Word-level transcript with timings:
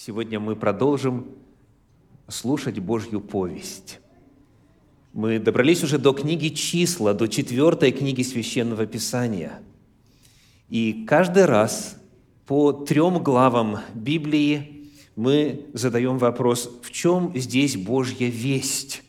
Сегодня 0.00 0.38
мы 0.38 0.54
продолжим 0.54 1.26
слушать 2.28 2.78
Божью 2.78 3.20
повесть. 3.20 3.98
Мы 5.12 5.40
добрались 5.40 5.82
уже 5.82 5.98
до 5.98 6.12
книги 6.12 6.50
«Числа», 6.50 7.14
до 7.14 7.26
четвертой 7.26 7.90
книги 7.90 8.22
Священного 8.22 8.86
Писания. 8.86 9.60
И 10.68 11.04
каждый 11.04 11.46
раз 11.46 12.00
по 12.46 12.70
трем 12.70 13.20
главам 13.20 13.80
Библии 13.92 14.92
мы 15.16 15.66
задаем 15.72 16.18
вопрос, 16.18 16.70
в 16.80 16.92
чем 16.92 17.32
здесь 17.34 17.76
Божья 17.76 18.28
весть? 18.28 19.02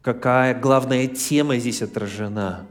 Какая 0.00 0.58
главная 0.58 1.06
тема 1.06 1.58
здесь 1.58 1.82
отражена? 1.82 2.66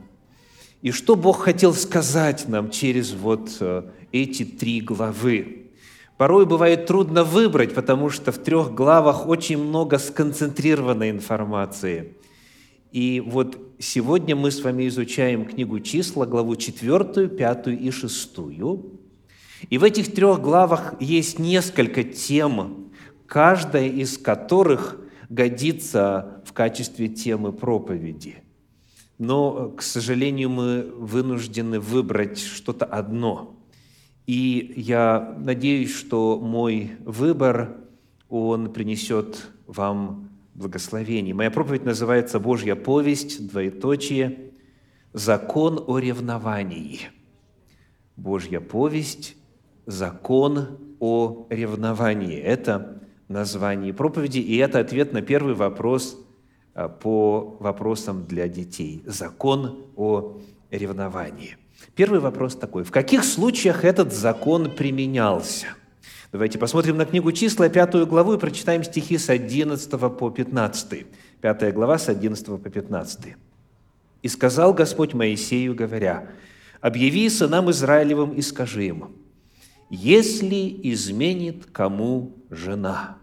И 0.82 0.90
что 0.90 1.16
Бог 1.16 1.42
хотел 1.44 1.76
сказать 1.76 2.48
нам 2.48 2.72
через 2.72 3.12
вот 3.14 3.58
э, 3.60 3.92
эти 4.12 4.44
три 4.44 4.82
главы? 4.82 5.65
Порой 6.18 6.46
бывает 6.46 6.86
трудно 6.86 7.26
выбрать, 7.26 7.74
потому 7.74 8.10
что 8.10 8.32
в 8.32 8.38
трех 8.38 8.74
главах 8.74 9.28
очень 9.28 9.58
много 9.58 9.98
сконцентрированной 9.98 11.10
информации. 11.10 12.14
И 12.92 13.22
вот 13.26 13.60
сегодня 13.80 14.34
мы 14.38 14.52
с 14.52 14.64
вами 14.64 14.88
изучаем 14.88 15.46
книгу 15.46 15.82
«Числа», 15.82 16.26
главу 16.26 16.56
4, 16.56 17.28
5 17.28 17.68
и 17.68 17.92
6. 17.92 18.38
И 19.70 19.78
в 19.78 19.84
этих 19.84 20.14
трех 20.14 20.42
главах 20.42 20.94
есть 21.02 21.38
несколько 21.38 22.06
тем, 22.06 22.92
каждая 23.28 23.90
из 23.90 24.18
которых 24.18 24.98
годится 25.28 26.42
в 26.46 26.54
качестве 26.54 27.10
темы 27.10 27.52
проповеди. 27.52 28.38
Но, 29.18 29.70
к 29.72 29.82
сожалению, 29.82 30.50
мы 30.50 30.90
вынуждены 30.98 31.82
выбрать 31.82 32.40
что-то 32.40 32.86
одно– 32.86 33.52
и 34.28 34.74
я 34.76 35.36
надеюсь, 35.38 35.94
что 35.94 36.40
мой 36.40 36.92
выбор, 37.04 37.78
он 38.30 38.74
принесет 38.74 39.50
вам 39.68 40.30
благословение. 40.56 41.34
Моя 41.34 41.52
проповедь 41.52 41.86
называется 41.86 42.40
«Божья 42.40 42.76
повесть», 42.76 43.48
двоеточие, 43.48 44.52
«Закон 45.14 45.84
о 45.86 46.00
ревновании». 46.00 47.02
Божья 48.16 48.60
повесть, 48.60 49.36
закон 49.86 50.80
о 51.00 51.48
ревновании. 51.50 52.38
Это 52.38 53.04
название 53.28 53.94
проповеди, 53.94 54.40
и 54.40 54.56
это 54.58 54.80
ответ 54.80 55.14
на 55.14 55.22
первый 55.22 55.54
вопрос 55.54 56.18
а, 56.74 56.88
по 56.88 57.58
вопросам 57.60 58.26
для 58.26 58.48
детей. 58.48 59.04
Закон 59.06 59.86
о 59.96 60.40
ревновании. 60.72 61.58
Первый 61.96 62.20
вопрос 62.20 62.56
такой. 62.56 62.84
В 62.84 62.92
каких 62.92 63.24
случаях 63.24 63.86
этот 63.86 64.14
закон 64.14 64.72
применялся? 64.72 65.68
Давайте 66.32 66.58
посмотрим 66.60 66.98
на 66.98 67.06
книгу 67.06 67.32
числа, 67.32 67.70
пятую 67.70 68.08
главу, 68.08 68.34
и 68.34 68.38
прочитаем 68.38 68.84
стихи 68.84 69.18
с 69.18 69.30
11 69.30 69.90
по 70.18 70.30
15. 70.30 71.06
Пятая 71.40 71.72
глава 71.72 71.98
с 71.98 72.10
11 72.10 72.46
по 72.46 72.58
15. 72.58 73.36
«И 74.22 74.28
сказал 74.28 74.74
Господь 74.74 75.14
Моисею, 75.14 75.76
говоря, 75.76 76.30
«Объяви 76.82 77.30
сынам 77.30 77.72
Израилевым 77.72 78.34
и 78.34 78.42
скажи 78.42 78.88
им, 78.88 79.16
если 79.90 80.80
изменит 80.84 81.68
кому 81.72 82.36
жена, 82.50 83.18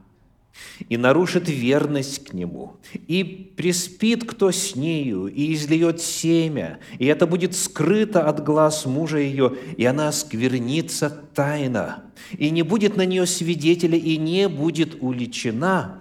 и 0.88 0.96
нарушит 0.96 1.48
верность 1.48 2.24
к 2.24 2.32
нему, 2.32 2.76
и 3.06 3.24
приспит 3.24 4.24
кто 4.24 4.50
с 4.50 4.76
нею, 4.76 5.26
и 5.26 5.54
излиет 5.54 6.00
семя, 6.00 6.78
и 6.98 7.06
это 7.06 7.26
будет 7.26 7.54
скрыто 7.54 8.28
от 8.28 8.44
глаз 8.44 8.86
мужа 8.86 9.18
ее, 9.18 9.54
и 9.76 9.84
она 9.84 10.12
сквернится 10.12 11.10
тайно, 11.34 12.04
и 12.36 12.50
не 12.50 12.62
будет 12.62 12.96
на 12.96 13.06
нее 13.06 13.26
свидетеля, 13.26 13.96
и 13.96 14.16
не 14.16 14.48
будет 14.48 14.96
уличена, 15.00 15.98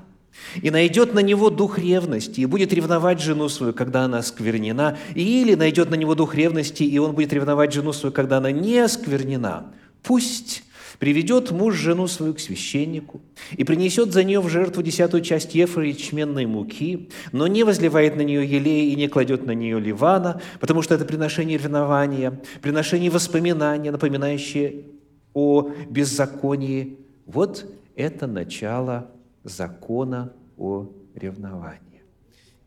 и 0.61 0.71
найдет 0.71 1.13
на 1.13 1.19
него 1.19 1.49
дух 1.49 1.77
ревности, 1.77 2.41
и 2.41 2.45
будет 2.45 2.73
ревновать 2.73 3.21
жену 3.21 3.49
свою, 3.49 3.73
когда 3.73 4.03
она 4.03 4.21
сквернена, 4.21 4.97
или 5.15 5.55
найдет 5.55 5.89
на 5.89 5.95
него 5.95 6.15
дух 6.15 6.35
ревности, 6.35 6.83
и 6.83 6.97
он 6.97 7.13
будет 7.13 7.33
ревновать 7.33 7.73
жену 7.73 7.93
свою, 7.93 8.13
когда 8.13 8.37
она 8.37 8.51
не 8.51 8.87
сквернена, 8.87 9.71
пусть 10.03 10.63
приведет 11.01 11.49
муж 11.49 11.77
жену 11.77 12.05
свою 12.05 12.35
к 12.35 12.39
священнику 12.39 13.21
и 13.57 13.63
принесет 13.63 14.13
за 14.13 14.23
нее 14.23 14.39
в 14.39 14.49
жертву 14.49 14.83
десятую 14.83 15.23
часть 15.23 15.55
ефра 15.55 15.83
ячменной 15.83 16.45
муки, 16.45 17.09
но 17.31 17.47
не 17.47 17.63
возливает 17.63 18.15
на 18.15 18.21
нее 18.21 18.45
елея 18.45 18.93
и 18.93 18.95
не 18.95 19.07
кладет 19.07 19.43
на 19.47 19.55
нее 19.55 19.79
ливана, 19.79 20.39
потому 20.59 20.83
что 20.83 20.93
это 20.93 21.03
приношение 21.03 21.57
ревнования, 21.57 22.39
приношение 22.61 23.09
воспоминания, 23.09 23.89
напоминающее 23.89 24.85
о 25.33 25.71
беззаконии. 25.89 26.99
Вот 27.25 27.65
это 27.95 28.27
начало 28.27 29.09
закона 29.43 30.31
о 30.55 30.87
ревновании. 31.15 32.03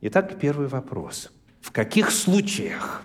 Итак, 0.01 0.37
первый 0.41 0.67
вопрос. 0.67 1.31
В 1.61 1.71
каких 1.71 2.11
случаях 2.11 3.03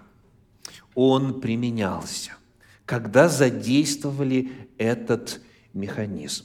он 0.97 1.41
применялся? 1.41 2.33
Когда 2.91 3.29
задействовали 3.29 4.51
этот 4.77 5.41
механизм. 5.75 6.45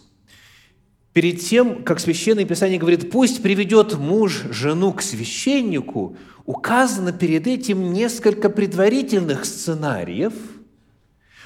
Перед 1.12 1.42
тем, 1.42 1.84
как 1.84 2.00
Священное 2.00 2.46
Писание 2.46 2.78
говорит, 2.78 3.10
пусть 3.10 3.42
приведет 3.42 3.96
муж 3.96 4.44
жену 4.52 4.94
к 4.94 5.02
священнику, 5.02 6.18
указано 6.46 7.12
перед 7.12 7.48
этим 7.48 7.94
несколько 7.94 8.52
предварительных 8.52 9.44
сценариев, 9.46 10.34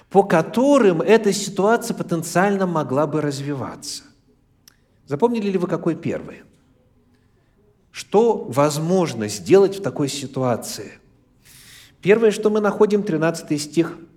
по 0.10 0.24
которым 0.24 1.02
эта 1.02 1.32
ситуация 1.32 1.96
потенциально 1.96 2.66
могла 2.66 3.08
бы 3.08 3.22
развиваться. 3.22 4.04
Запомнили 5.06 5.50
ли 5.50 5.58
вы, 5.58 5.68
какой 5.68 5.96
первый? 5.96 6.44
Что 7.92 8.36
возможно 8.50 9.30
сделать 9.30 9.80
в 9.80 9.82
такой 9.82 10.10
ситуации? 10.10 10.92
Первое, 12.02 12.32
что 12.32 12.50
мы 12.50 12.60
находим, 12.60 13.04
13 13.04 13.62
стих– 13.62 13.98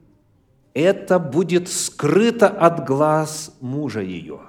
это 0.74 1.18
будет 1.18 1.68
скрыто 1.68 2.48
от 2.48 2.86
глаз 2.86 3.54
мужа 3.60 4.00
ее. 4.00 4.40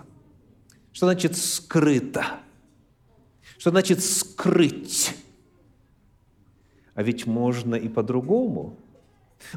Что 0.92 1.08
значит 1.08 1.36
скрыто? 1.36 2.26
Что 3.58 3.72
значит 3.72 4.04
скрыть? 4.04 5.16
А 6.96 7.04
ведь 7.04 7.26
можно 7.26 7.76
и 7.76 7.90
по-другому. 7.90 8.78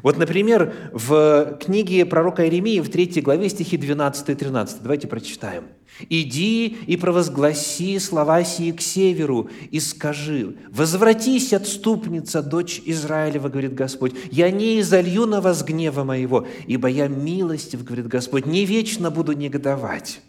Вот, 0.03 0.17
например, 0.17 0.73
в 0.91 1.57
книге 1.59 2.05
пророка 2.05 2.43
Иеремии 2.43 2.79
в 2.79 2.89
3 2.89 3.21
главе 3.21 3.49
стихи 3.49 3.77
12 3.77 4.29
и 4.29 4.35
13. 4.35 4.81
Давайте 4.81 5.07
прочитаем. 5.07 5.65
«Иди 6.09 6.67
и 6.67 6.95
провозгласи 6.95 7.97
слова 7.97 8.43
сии 8.43 8.71
к 8.71 8.81
северу, 8.81 9.49
и 9.71 9.79
скажи, 9.79 10.55
возвратись, 10.69 11.53
отступница, 11.53 12.43
дочь 12.43 12.79
Израилева, 12.85 13.49
говорит 13.49 13.73
Господь, 13.73 14.13
я 14.29 14.51
не 14.51 14.79
изолью 14.79 15.25
на 15.25 15.41
вас 15.41 15.63
гнева 15.63 16.03
моего, 16.03 16.45
ибо 16.67 16.87
я 16.87 17.07
милостив, 17.07 17.83
говорит 17.83 18.07
Господь, 18.07 18.45
не 18.45 18.65
вечно 18.65 19.09
буду 19.09 19.31
негодовать. 19.31 20.21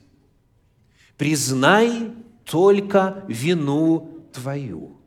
Признай 1.19 2.13
только 2.45 3.25
вину 3.29 4.25
твою» 4.33 4.98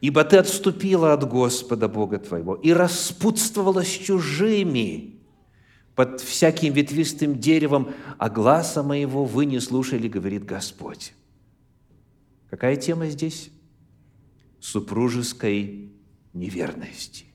Ибо 0.00 0.22
ты 0.24 0.36
отступила 0.36 1.12
от 1.12 1.28
Господа 1.28 1.88
Бога 1.88 2.18
твоего 2.18 2.54
и 2.54 2.72
распутствовала 2.72 3.82
с 3.82 3.88
чужими 3.88 5.16
под 5.96 6.20
всяким 6.20 6.72
ветвистым 6.72 7.40
деревом, 7.40 7.92
а 8.16 8.30
гласа 8.30 8.84
моего 8.84 9.24
вы 9.24 9.46
не 9.46 9.58
слушали, 9.58 10.06
говорит 10.06 10.44
Господь. 10.44 11.14
Какая 12.48 12.76
тема 12.76 13.08
здесь? 13.08 13.50
Супружеской 14.60 15.90
неверности. 16.32 17.26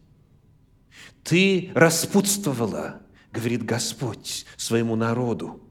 Ты 1.23 1.71
распутствовала, 1.75 3.01
говорит 3.33 3.65
Господь, 3.65 4.45
своему 4.55 4.95
народу, 4.95 5.61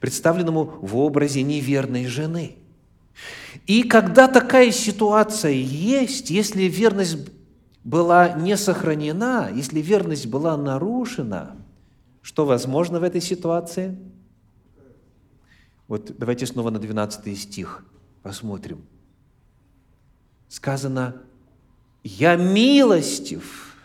представленному 0.00 0.78
в 0.80 0.96
образе 0.96 1.42
неверной 1.42 2.06
жены– 2.06 2.56
и 3.66 3.82
когда 3.82 4.28
такая 4.28 4.70
ситуация 4.70 5.52
есть, 5.52 6.30
если 6.30 6.64
верность 6.64 7.18
была 7.84 8.30
не 8.30 8.56
сохранена, 8.56 9.50
если 9.54 9.80
верность 9.80 10.26
была 10.26 10.56
нарушена, 10.56 11.56
что 12.22 12.44
возможно 12.44 13.00
в 13.00 13.02
этой 13.02 13.20
ситуации? 13.20 13.98
Вот 15.88 16.12
давайте 16.18 16.46
снова 16.46 16.70
на 16.70 16.78
12 16.78 17.38
стих 17.38 17.84
посмотрим. 18.22 18.84
Сказано, 20.48 21.16
«Я 22.04 22.36
милостив, 22.36 23.76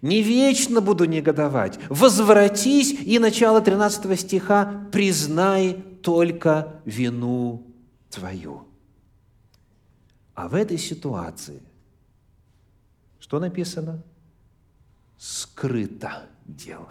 не 0.00 0.22
вечно 0.22 0.80
буду 0.80 1.04
негодовать. 1.04 1.78
Возвратись» 1.88 2.92
и 2.92 3.18
начало 3.18 3.60
13 3.60 4.18
стиха 4.18 4.88
«признай 4.90 5.74
только 6.02 6.80
вину 6.84 7.66
твою». 8.10 8.71
А 10.34 10.48
в 10.48 10.54
этой 10.54 10.78
ситуации 10.78 11.60
что 13.22 13.38
написано? 13.38 14.02
Скрыто 15.16 16.24
дело. 16.44 16.88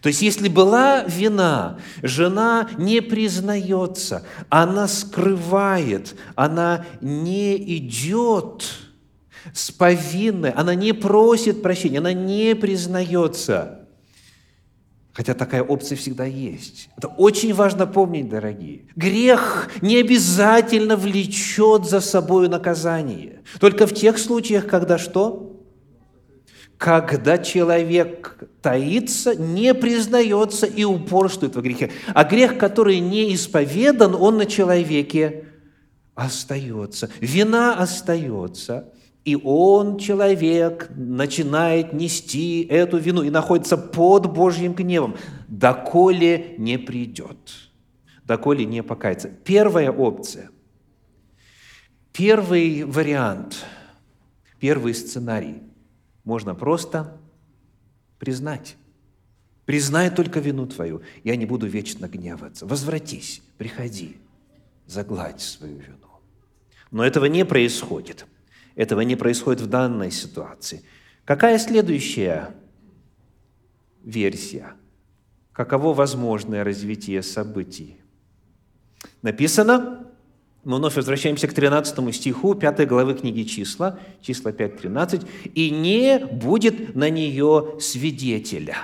То 0.00 0.08
есть, 0.08 0.22
если 0.22 0.48
была 0.48 1.04
вина, 1.04 1.80
жена 2.02 2.68
не 2.76 3.00
признается, 3.00 4.26
она 4.50 4.86
скрывает, 4.86 6.14
она 6.34 6.84
не 7.00 7.56
идет 7.78 8.64
с 9.52 9.70
повинной, 9.70 10.50
она 10.50 10.74
не 10.74 10.92
просит 10.92 11.62
прощения, 11.62 11.98
она 11.98 12.12
не 12.12 12.54
признается. 12.54 13.83
Хотя 15.14 15.34
такая 15.34 15.62
опция 15.62 15.96
всегда 15.96 16.24
есть. 16.24 16.90
Это 16.98 17.06
очень 17.06 17.54
важно 17.54 17.86
помнить, 17.86 18.28
дорогие. 18.28 18.86
Грех 18.96 19.70
не 19.80 19.96
обязательно 19.96 20.96
влечет 20.96 21.84
за 21.84 22.00
собой 22.00 22.48
наказание. 22.48 23.42
Только 23.60 23.86
в 23.86 23.94
тех 23.94 24.18
случаях, 24.18 24.66
когда 24.66 24.98
что? 24.98 25.50
когда 26.76 27.38
человек 27.38 28.44
таится, 28.60 29.34
не 29.34 29.72
признается 29.72 30.66
и 30.66 30.84
упорствует 30.84 31.56
во 31.56 31.62
грехе. 31.62 31.90
А 32.12 32.24
грех, 32.24 32.58
который 32.58 32.98
не 32.98 33.34
исповедан, 33.34 34.14
он 34.14 34.36
на 34.36 34.44
человеке 34.44 35.46
остается. 36.14 37.10
Вина 37.20 37.74
остается, 37.78 38.92
и 39.24 39.36
он, 39.36 39.98
человек, 39.98 40.90
начинает 40.94 41.92
нести 41.92 42.62
эту 42.64 42.98
вину 42.98 43.22
и 43.22 43.30
находится 43.30 43.76
под 43.76 44.32
Божьим 44.32 44.74
гневом, 44.74 45.16
доколе 45.48 46.54
не 46.58 46.78
придет, 46.78 47.70
доколе 48.24 48.64
не 48.64 48.82
покается. 48.82 49.28
Первая 49.28 49.90
опция, 49.90 50.50
первый 52.12 52.84
вариант, 52.84 53.64
первый 54.58 54.94
сценарий– 54.94 55.62
можно 56.24 56.54
просто 56.54 57.20
признать. 58.18 58.76
Признай 59.66 60.10
только 60.10 60.40
вину 60.40 60.66
твою, 60.66 61.02
я 61.22 61.36
не 61.36 61.46
буду 61.46 61.66
вечно 61.66 62.08
гневаться. 62.08 62.66
Возвратись, 62.66 63.42
приходи, 63.56 64.16
загладь 64.86 65.40
свою 65.40 65.76
вину. 65.76 66.08
Но 66.90 67.04
этого 67.04 67.26
не 67.26 67.44
происходит. 67.44 68.26
Этого 68.74 69.02
не 69.02 69.16
происходит 69.16 69.62
в 69.62 69.66
данной 69.66 70.10
ситуации. 70.10 70.82
Какая 71.24 71.58
следующая 71.58 72.54
версия? 74.02 74.74
Каково 75.52 75.94
возможное 75.94 76.64
развитие 76.64 77.22
событий? 77.22 77.96
Написано, 79.22 80.10
мы 80.64 80.76
вновь 80.76 80.96
возвращаемся 80.96 81.46
к 81.46 81.52
13 81.52 82.14
стиху 82.14 82.54
5 82.54 82.88
главы 82.88 83.14
книги 83.14 83.42
«Числа», 83.42 83.98
числа 84.20 84.50
5.13, 84.50 85.26
«И 85.54 85.70
не 85.70 86.18
будет 86.18 86.96
на 86.96 87.10
нее 87.10 87.76
свидетеля». 87.80 88.76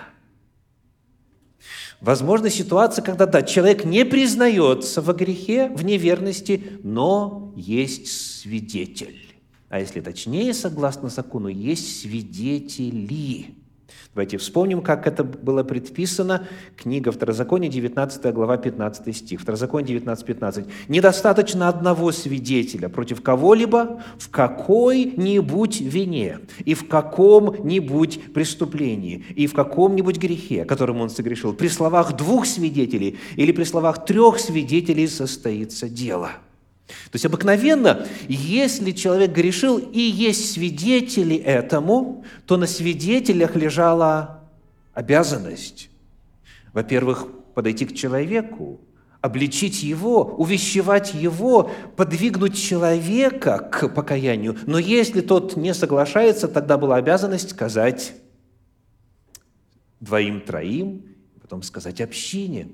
Возможна 2.01 2.49
ситуация, 2.49 3.03
когда, 3.05 3.27
да, 3.27 3.43
человек 3.43 3.85
не 3.85 4.05
признается 4.07 5.03
во 5.03 5.13
грехе, 5.13 5.69
в 5.69 5.85
неверности, 5.85 6.79
но 6.83 7.53
есть 7.57 8.41
свидетель. 8.41 9.30
А 9.71 9.79
если 9.79 10.01
точнее, 10.01 10.53
согласно 10.53 11.09
закону, 11.09 11.47
есть 11.47 12.01
свидетели. 12.01 13.55
Давайте 14.13 14.37
вспомним, 14.39 14.83
как 14.83 15.07
это 15.07 15.23
было 15.23 15.63
предписано. 15.63 16.49
Книга 16.77 17.13
Второзакония, 17.13 17.71
19 17.71 18.35
глава, 18.35 18.57
15 18.57 19.17
стих. 19.17 19.41
Второзаконие 19.41 19.87
19, 19.87 20.27
15. 20.27 20.67
«Недостаточно 20.89 21.69
одного 21.69 22.11
свидетеля 22.11 22.89
против 22.89 23.23
кого-либо 23.23 24.03
в 24.19 24.29
какой-нибудь 24.31 25.81
вине 25.81 26.41
и 26.65 26.75
в 26.75 26.89
каком-нибудь 26.89 28.35
преступлении 28.35 29.25
и 29.37 29.47
в 29.47 29.55
каком-нибудь 29.55 30.19
грехе, 30.19 30.65
которым 30.65 31.01
он 31.01 31.11
согрешил. 31.11 31.55
При 31.55 31.69
словах 31.69 32.17
двух 32.17 32.47
свидетелей 32.47 33.21
или 33.37 33.53
при 33.53 33.63
словах 33.63 34.05
трех 34.05 34.41
свидетелей 34.41 35.07
состоится 35.07 35.89
дело». 35.89 36.33
То 37.11 37.15
есть 37.15 37.25
обыкновенно, 37.25 38.07
если 38.29 38.93
человек 38.93 39.33
грешил 39.33 39.79
и 39.79 40.01
есть 40.01 40.53
свидетели 40.53 41.37
этому, 41.37 42.25
то 42.47 42.57
на 42.57 42.67
свидетелях 42.67 43.57
лежала 43.57 44.45
обязанность, 44.95 45.91
во-первых, 46.73 47.27
подойти 47.55 47.87
к 47.87 47.95
человеку, 47.95 48.81
обличить 49.21 49.83
его, 49.83 50.23
увещевать 50.23 51.15
его, 51.15 51.71
подвигнуть 51.97 52.61
человека 52.61 53.59
к 53.59 53.89
покаянию. 53.89 54.57
Но 54.67 54.79
если 54.79 55.21
тот 55.21 55.57
не 55.57 55.75
соглашается, 55.75 56.49
тогда 56.49 56.79
была 56.79 56.97
обязанность 56.97 57.51
сказать 57.51 58.15
двоим-троим, 60.01 61.05
потом 61.51 61.65
сказать 61.65 62.01
общине. 62.01 62.69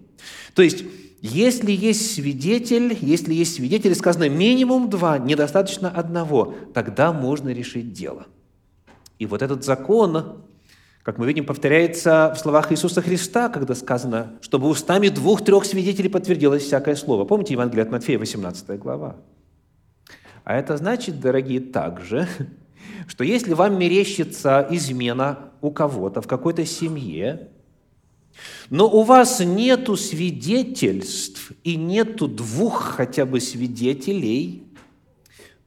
То 0.54 0.60
есть 0.60 0.84
если 1.22 1.72
есть 1.72 2.14
свидетель, 2.14 2.94
если 3.00 3.32
есть 3.32 3.54
свидетели, 3.54 3.94
сказано 3.94 4.28
минимум 4.28 4.90
два, 4.90 5.16
недостаточно 5.16 5.88
одного, 5.88 6.54
тогда 6.74 7.10
можно 7.10 7.48
решить 7.48 7.94
дело. 7.94 8.26
И 9.18 9.24
вот 9.24 9.40
этот 9.40 9.64
закон, 9.64 10.42
как 11.02 11.16
мы 11.16 11.26
видим, 11.26 11.46
повторяется 11.46 12.34
в 12.36 12.38
словах 12.38 12.70
Иисуса 12.70 13.00
Христа, 13.00 13.48
когда 13.48 13.74
сказано, 13.74 14.34
чтобы 14.42 14.68
устами 14.68 15.08
двух-трех 15.08 15.64
свидетелей 15.64 16.10
подтвердилось 16.10 16.64
всякое 16.64 16.96
слово. 16.96 17.24
Помните 17.24 17.54
Евангелие 17.54 17.84
от 17.84 17.90
Матфея, 17.90 18.18
18 18.18 18.78
глава? 18.78 19.16
А 20.44 20.54
это 20.54 20.76
значит, 20.76 21.18
дорогие, 21.18 21.60
также, 21.60 22.28
что 23.06 23.24
если 23.24 23.54
вам 23.54 23.78
мерещится 23.78 24.68
измена 24.70 25.38
у 25.62 25.70
кого-то 25.70 26.20
в 26.20 26.26
какой-то 26.26 26.66
семье, 26.66 27.48
но 28.70 28.88
у 28.88 29.02
вас 29.02 29.40
нету 29.40 29.96
свидетельств 29.96 31.52
и 31.62 31.76
нету 31.76 32.28
двух 32.28 32.82
хотя 32.82 33.24
бы 33.26 33.40
свидетелей, 33.40 34.64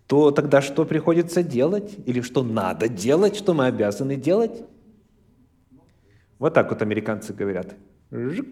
то 0.07 0.31
тогда 0.31 0.61
что 0.61 0.85
приходится 0.85 1.43
делать? 1.43 1.97
Или 2.05 2.21
что 2.21 2.43
надо 2.43 2.89
делать, 2.89 3.35
что 3.35 3.53
мы 3.53 3.67
обязаны 3.67 4.15
делать? 4.15 4.63
Вот 6.39 6.53
так 6.53 6.69
вот 6.69 6.81
американцы 6.81 7.33
говорят. 7.33 7.75
Жик. 8.11 8.47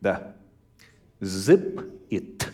Да. 0.00 0.34
Zip 1.20 1.90
it. 2.10 2.44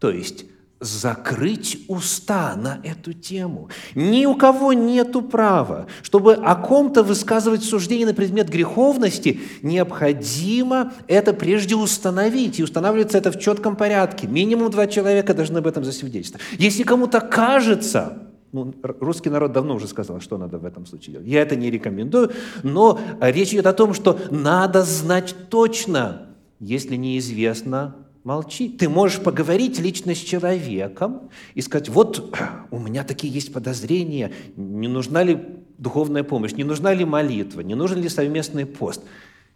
То 0.00 0.10
есть 0.10 0.46
закрыть 0.80 1.84
уста 1.88 2.56
на 2.56 2.80
эту 2.82 3.12
тему. 3.12 3.68
Ни 3.94 4.24
у 4.24 4.34
кого 4.34 4.72
нету 4.72 5.20
права, 5.20 5.86
чтобы 6.02 6.34
о 6.34 6.54
ком-то 6.56 7.02
высказывать 7.02 7.62
суждение 7.62 8.06
на 8.06 8.14
предмет 8.14 8.48
греховности, 8.48 9.40
необходимо 9.62 10.92
это 11.06 11.34
прежде 11.34 11.76
установить. 11.76 12.58
И 12.58 12.64
устанавливается 12.64 13.18
это 13.18 13.30
в 13.30 13.38
четком 13.38 13.76
порядке. 13.76 14.26
Минимум 14.26 14.70
два 14.70 14.86
человека 14.86 15.34
должны 15.34 15.58
об 15.58 15.66
этом 15.66 15.84
засвидетельствовать. 15.84 16.44
Если 16.58 16.82
кому-то 16.82 17.20
кажется, 17.20 18.30
ну, 18.52 18.74
русский 18.82 19.28
народ 19.28 19.52
давно 19.52 19.74
уже 19.74 19.86
сказал, 19.86 20.20
что 20.20 20.38
надо 20.38 20.58
в 20.58 20.64
этом 20.64 20.86
случае 20.86 21.12
делать. 21.12 21.28
Я 21.28 21.42
это 21.42 21.56
не 21.56 21.70
рекомендую, 21.70 22.32
но 22.62 22.98
речь 23.20 23.52
идет 23.52 23.66
о 23.66 23.74
том, 23.74 23.92
что 23.92 24.18
надо 24.30 24.82
знать 24.82 25.34
точно, 25.50 26.28
если 26.58 26.96
неизвестно, 26.96 27.96
молчи. 28.24 28.68
Ты 28.68 28.88
можешь 28.88 29.20
поговорить 29.20 29.78
лично 29.78 30.14
с 30.14 30.18
человеком 30.18 31.30
и 31.54 31.60
сказать, 31.60 31.88
вот 31.88 32.36
у 32.70 32.78
меня 32.78 33.04
такие 33.04 33.32
есть 33.32 33.52
подозрения, 33.52 34.32
не 34.56 34.88
нужна 34.88 35.22
ли 35.22 35.38
духовная 35.78 36.22
помощь, 36.22 36.52
не 36.52 36.64
нужна 36.64 36.92
ли 36.92 37.04
молитва, 37.04 37.60
не 37.60 37.74
нужен 37.74 38.00
ли 38.00 38.08
совместный 38.08 38.66
пост, 38.66 39.02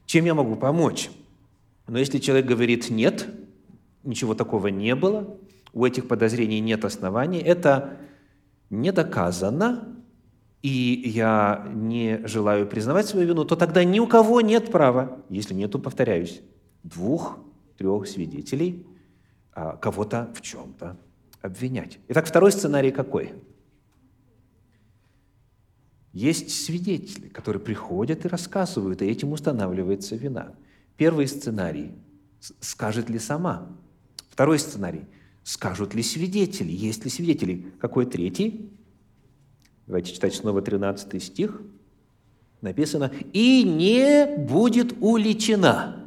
чем 0.06 0.24
я 0.24 0.34
могу 0.34 0.56
помочь. 0.56 1.10
Но 1.86 1.98
если 1.98 2.18
человек 2.18 2.46
говорит 2.46 2.88
«нет», 2.88 3.26
ничего 4.02 4.34
такого 4.34 4.68
не 4.68 4.94
было, 4.94 5.36
у 5.72 5.84
этих 5.84 6.08
подозрений 6.08 6.60
нет 6.60 6.84
оснований, 6.84 7.40
это 7.40 7.98
не 8.70 8.90
доказано, 8.92 9.88
и 10.62 11.02
я 11.04 11.68
не 11.74 12.20
желаю 12.24 12.66
признавать 12.66 13.06
свою 13.06 13.28
вину, 13.28 13.44
то 13.44 13.54
тогда 13.54 13.84
ни 13.84 14.00
у 14.00 14.06
кого 14.06 14.40
нет 14.40 14.70
права, 14.72 15.18
если 15.28 15.52
нету, 15.52 15.78
повторяюсь, 15.78 16.40
двух 16.82 17.38
трех 17.76 18.06
свидетелей 18.06 18.86
а, 19.52 19.76
кого-то 19.76 20.32
в 20.34 20.40
чем-то 20.40 20.96
обвинять. 21.42 21.98
Итак, 22.08 22.26
второй 22.26 22.52
сценарий 22.52 22.90
какой? 22.90 23.32
Есть 26.12 26.50
свидетели, 26.64 27.28
которые 27.28 27.60
приходят 27.60 28.24
и 28.24 28.28
рассказывают, 28.28 29.02
и 29.02 29.06
этим 29.06 29.32
устанавливается 29.32 30.16
вина. 30.16 30.54
Первый 30.96 31.26
сценарий– 31.26 31.92
скажет 32.60 33.10
ли 33.10 33.18
сама. 33.18 33.68
Второй 34.30 34.58
сценарий– 34.58 35.06
скажут 35.44 35.94
ли 35.94 36.02
свидетели, 36.02 36.72
есть 36.72 37.04
ли 37.04 37.10
свидетели. 37.10 37.66
Какой 37.80 38.06
третий? 38.06 38.72
Давайте 39.86 40.12
читать 40.14 40.34
снова 40.34 40.62
13 40.62 41.22
стих. 41.22 41.60
Написано 42.60 43.12
«И 43.32 43.62
не 43.62 44.38
будет 44.38 44.94
уличена». 45.00 46.03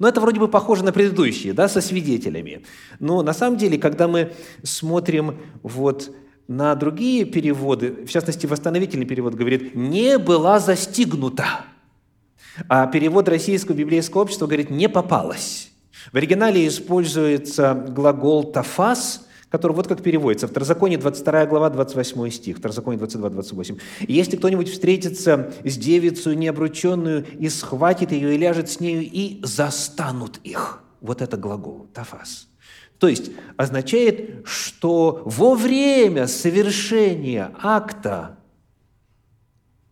Но 0.00 0.08
это 0.08 0.20
вроде 0.20 0.40
бы 0.40 0.48
похоже 0.48 0.82
на 0.82 0.92
предыдущие, 0.92 1.52
да, 1.52 1.68
со 1.68 1.80
свидетелями. 1.80 2.64
Но 2.98 3.22
на 3.22 3.34
самом 3.34 3.58
деле, 3.58 3.78
когда 3.78 4.08
мы 4.08 4.32
смотрим 4.64 5.38
вот 5.62 6.10
на 6.48 6.74
другие 6.74 7.26
переводы, 7.26 8.06
в 8.06 8.08
частности, 8.08 8.46
восстановительный 8.46 9.04
перевод 9.04 9.34
говорит, 9.34 9.76
не 9.76 10.18
была 10.18 10.58
застигнута. 10.58 11.66
А 12.66 12.86
перевод 12.86 13.28
российского 13.28 13.76
библейского 13.76 14.22
общества 14.22 14.46
говорит 14.46 14.70
«не 14.70 14.88
попалось». 14.88 15.70
В 16.12 16.16
оригинале 16.16 16.66
используется 16.66 17.74
глагол 17.74 18.44
«тафас», 18.44 19.28
который 19.50 19.72
вот 19.72 19.88
как 19.88 20.02
переводится. 20.02 20.46
Второзаконие 20.46 20.98
22 20.98 21.46
глава, 21.46 21.70
28 21.70 22.30
стих, 22.30 22.58
Второзаконие 22.58 23.02
22-28. 23.04 23.80
«Если 24.06 24.36
кто-нибудь 24.36 24.68
встретится 24.68 25.52
с 25.64 25.76
девицей 25.76 26.36
необрученную 26.36 27.26
и 27.38 27.48
схватит 27.48 28.12
ее 28.12 28.34
и 28.34 28.38
ляжет 28.38 28.70
с 28.70 28.80
нею, 28.80 29.02
и 29.02 29.40
застанут 29.42 30.38
их». 30.44 30.82
Вот 31.00 31.20
это 31.20 31.36
глагол 31.36 31.88
«тафас». 31.92 32.46
То 32.98 33.08
есть 33.08 33.30
означает, 33.56 34.42
что 34.44 35.22
во 35.24 35.54
время 35.54 36.26
совершения 36.26 37.50
акта 37.60 38.38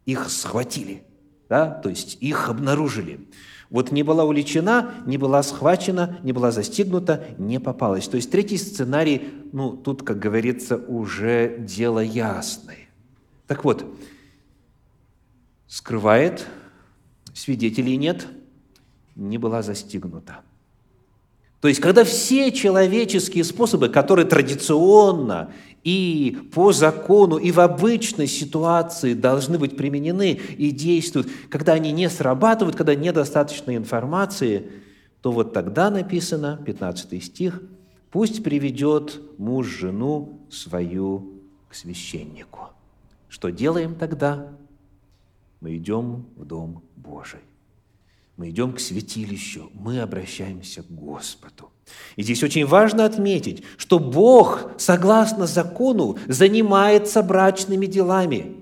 их 0.05 0.29
схватили, 0.31 1.05
да? 1.49 1.71
то 1.71 1.89
есть 1.89 2.19
их 2.21 2.51
обнаружили. 2.51 3.29
Вот 3.71 3.93
не 3.93 4.03
была 4.03 4.25
уличена, 4.25 4.95
не 5.05 5.19
была 5.19 5.43
схвачена, 5.43 6.19
не 6.23 6.33
была 6.33 6.51
застигнута, 6.51 7.27
не 7.37 7.61
попалась. 7.61 8.09
То 8.09 8.17
есть 8.17 8.31
третий 8.31 8.57
сценарий, 8.57 9.29
ну, 9.53 9.77
тут, 9.77 10.03
как 10.03 10.19
говорится, 10.19 10.77
уже 10.77 11.59
дело 11.59 12.01
ясное. 12.01 12.89
Так 13.47 13.65
вот, 13.65 13.85
скрывает, 15.67 16.47
свидетелей 17.35 17.99
нет, 17.99 18.27
не 19.15 19.37
была 19.37 19.63
застигнута. 19.63 20.41
То 21.61 21.69
есть, 21.69 21.81
когда 21.81 22.05
все 22.05 22.53
человеческие 22.53 23.43
способы, 23.43 23.89
которые 23.89 24.27
традиционно 24.27 25.53
и 25.85 26.37
по 26.53 26.73
закону, 26.73 27.37
и 27.37 27.53
в 27.53 27.61
обычной 27.61 28.27
ситуации 28.27 29.15
должны 29.15 29.59
быть 29.59 29.77
применены 29.77 30.33
и 30.33 30.71
действуют, 30.71 31.29
когда 31.51 31.75
они 31.75 31.93
не 31.93 32.09
срабатывают, 32.11 32.77
когда 32.77 32.95
недостаточно 32.95 33.77
информации, 33.77 34.71
то 35.23 35.33
вот 35.33 35.53
тогда 35.53 35.91
написано, 35.91 36.61
15 36.65 37.23
стих, 37.23 37.63
«Пусть 38.11 38.43
приведет 38.43 39.21
муж 39.39 39.67
жену 39.67 40.41
свою 40.51 41.35
к 41.69 41.75
священнику». 41.75 42.71
Что 43.29 43.51
делаем 43.51 43.95
тогда? 43.95 44.49
Мы 45.61 45.77
идем 45.77 46.27
в 46.37 46.45
Дом 46.45 46.83
Божий 46.97 47.41
мы 48.39 48.51
идем 48.51 48.73
к 48.73 48.79
святилищу, 48.79 49.69
мы 49.75 50.01
обращаемся 50.01 50.83
к 50.85 50.91
Господу. 50.91 51.71
И 52.17 52.23
здесь 52.23 52.43
очень 52.43 52.67
важно 52.67 53.05
отметить, 53.05 53.63
что 53.77 53.99
Бог, 53.99 54.71
согласно 54.77 55.47
закону, 55.47 56.19
занимается 56.27 57.23
брачными 57.23 57.87
делами. 57.87 58.57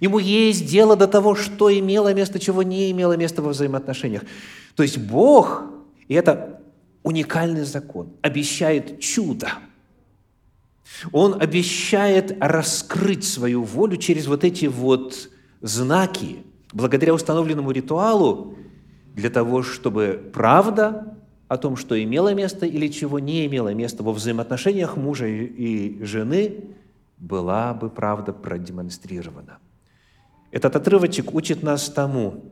Ему 0.00 0.18
есть 0.18 0.66
дело 0.66 0.96
до 0.96 1.08
того, 1.08 1.34
что 1.34 1.76
имело 1.76 2.14
место, 2.14 2.38
чего 2.38 2.62
не 2.62 2.90
имело 2.90 3.16
места 3.16 3.42
во 3.42 3.50
взаимоотношениях. 3.50 4.22
То 4.76 4.82
есть 4.82 4.98
Бог, 4.98 5.64
и 6.08 6.14
это 6.14 6.60
уникальный 7.02 7.64
закон, 7.64 8.12
обещает 8.22 9.00
чудо. 9.00 9.48
Он 11.12 11.40
обещает 11.40 12.36
раскрыть 12.40 13.24
свою 13.24 13.62
волю 13.62 13.96
через 13.96 14.26
вот 14.26 14.44
эти 14.44 14.66
вот 14.66 15.30
знаки, 15.60 16.44
благодаря 16.72 17.14
установленному 17.14 17.70
ритуалу, 17.70 18.54
для 19.14 19.30
того, 19.30 19.62
чтобы 19.62 20.30
правда 20.32 21.16
о 21.50 21.56
том, 21.56 21.74
что 21.74 22.00
имело 22.00 22.32
место 22.32 22.64
или 22.64 22.86
чего 22.86 23.18
не 23.18 23.44
имело 23.46 23.74
места 23.74 24.04
во 24.04 24.12
взаимоотношениях 24.12 24.96
мужа 24.96 25.26
и 25.26 26.00
жены, 26.04 26.60
была 27.18 27.74
бы 27.74 27.90
правда 27.90 28.32
продемонстрирована. 28.32 29.58
Этот 30.52 30.76
отрывочек 30.76 31.34
учит 31.34 31.64
нас 31.64 31.90
тому, 31.90 32.44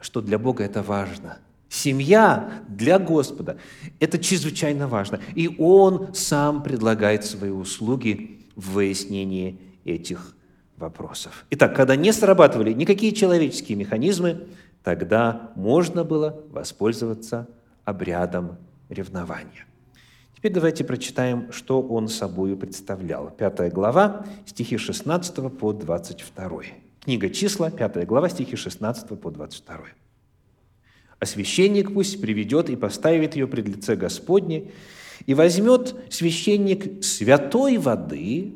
что 0.00 0.20
для 0.20 0.40
Бога 0.40 0.64
это 0.64 0.82
важно. 0.82 1.38
Семья 1.68 2.64
для 2.66 2.98
Господа– 2.98 3.56
это 4.00 4.18
чрезвычайно 4.18 4.88
важно. 4.88 5.20
И 5.36 5.54
Он 5.56 6.12
сам 6.12 6.64
предлагает 6.64 7.24
свои 7.24 7.50
услуги 7.50 8.40
в 8.56 8.72
выяснении 8.72 9.60
этих 9.84 10.34
вопросов. 10.76 11.46
Итак, 11.50 11.76
когда 11.76 11.94
не 11.94 12.12
срабатывали 12.12 12.72
никакие 12.72 13.12
человеческие 13.12 13.78
механизмы, 13.78 14.48
тогда 14.82 15.52
можно 15.54 16.02
было 16.02 16.42
воспользоваться 16.50 17.46
обрядом 17.84 18.58
ревнования. 18.88 19.66
Теперь 20.36 20.52
давайте 20.52 20.84
прочитаем, 20.84 21.50
что 21.52 21.80
он 21.80 22.08
собою 22.08 22.56
представлял. 22.56 23.30
Пятая 23.30 23.70
глава, 23.70 24.26
стихи 24.46 24.76
16 24.76 25.56
по 25.58 25.72
22. 25.72 26.62
Книга 27.00 27.30
«Числа», 27.30 27.70
пятая 27.70 28.04
глава, 28.06 28.28
стихи 28.28 28.56
16 28.56 29.18
по 29.20 29.30
22. 29.30 29.78
«А 31.18 31.26
священник 31.26 31.94
пусть 31.94 32.20
приведет 32.20 32.68
и 32.68 32.76
поставит 32.76 33.36
ее 33.36 33.46
пред 33.46 33.68
лице 33.68 33.96
Господне, 33.96 34.70
и 35.26 35.34
возьмет 35.34 35.94
священник 36.10 37.02
святой 37.04 37.78
воды 37.78 38.54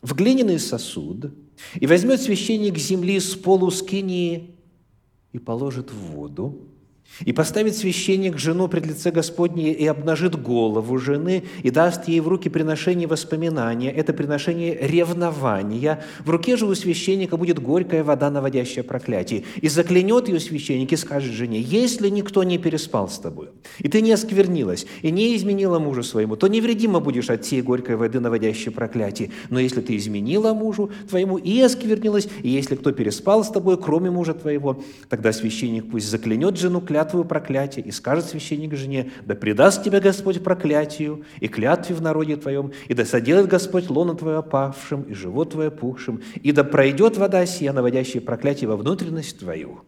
в 0.00 0.14
глиняный 0.14 0.58
сосуд, 0.58 1.32
и 1.74 1.86
возьмет 1.86 2.20
священник 2.20 2.78
земли 2.78 3.20
с 3.20 3.34
полу 3.34 3.70
скинии 3.70 4.54
и 5.32 5.38
положит 5.38 5.90
в 5.90 5.96
воду, 5.96 6.58
и 7.20 7.32
поставит 7.32 7.76
священник 7.76 8.38
жену 8.38 8.68
пред 8.68 8.86
лице 8.86 9.10
Господне 9.10 9.72
и 9.72 9.86
обнажит 9.86 10.40
голову 10.40 10.98
жены, 10.98 11.44
и 11.62 11.70
даст 11.70 12.08
ей 12.08 12.20
в 12.20 12.28
руки 12.28 12.48
приношение 12.48 13.06
воспоминания, 13.06 13.90
это 13.90 14.12
приношение 14.12 14.76
ревнования. 14.80 16.04
В 16.24 16.30
руке 16.30 16.56
же 16.56 16.66
у 16.66 16.74
священника 16.74 17.36
будет 17.36 17.58
горькая 17.58 18.02
вода, 18.02 18.30
наводящая 18.30 18.84
проклятие. 18.84 19.44
И 19.60 19.68
заклянет 19.68 20.28
ее 20.28 20.40
священник 20.40 20.92
и 20.92 20.96
скажет 20.96 21.32
жене, 21.32 21.60
если 21.60 22.08
никто 22.08 22.42
не 22.42 22.58
переспал 22.58 23.08
с 23.08 23.18
тобой, 23.18 23.48
и 23.78 23.88
ты 23.88 24.00
не 24.00 24.12
осквернилась, 24.12 24.86
и 25.02 25.10
не 25.10 25.36
изменила 25.36 25.78
мужу 25.78 26.02
своему, 26.02 26.36
то 26.36 26.48
невредимо 26.48 27.00
будешь 27.00 27.30
от 27.30 27.44
сей 27.44 27.62
горькой 27.62 27.96
воды, 27.96 28.20
наводящей 28.20 28.72
проклятие. 28.72 29.30
Но 29.50 29.60
если 29.60 29.80
ты 29.80 29.96
изменила 29.96 30.54
мужу 30.54 30.90
твоему 31.08 31.36
и 31.36 31.60
осквернилась, 31.60 32.28
и 32.42 32.48
если 32.48 32.76
кто 32.76 32.92
переспал 32.92 33.44
с 33.44 33.48
тобой, 33.48 33.76
кроме 33.76 34.10
мужа 34.10 34.34
твоего, 34.34 34.82
тогда 35.08 35.32
священник 35.32 35.90
пусть 35.90 36.08
заклянет 36.08 36.58
жену 36.58 36.80
клятву, 36.80 37.01
клятву 37.02 37.24
проклятие, 37.24 37.84
и 37.84 37.90
скажет 37.90 38.26
священник 38.26 38.74
жене, 38.74 39.10
да 39.24 39.34
предаст 39.34 39.82
тебя 39.82 40.00
Господь 40.00 40.42
проклятию 40.42 41.24
и 41.40 41.48
клятве 41.48 41.96
в 41.96 42.02
народе 42.02 42.36
твоем, 42.36 42.72
и 42.88 42.94
да 42.94 43.04
соделает 43.04 43.48
Господь 43.48 43.90
лоно 43.90 44.14
твое 44.14 44.38
опавшим, 44.38 45.02
и 45.02 45.14
живот 45.14 45.50
твое 45.50 45.70
пухшим, 45.70 46.22
и 46.42 46.52
да 46.52 46.64
пройдет 46.64 47.16
вода 47.16 47.44
сия, 47.46 47.72
наводящая 47.72 48.22
проклятие 48.22 48.68
во 48.68 48.76
внутренность 48.76 49.40
твою, 49.40 49.80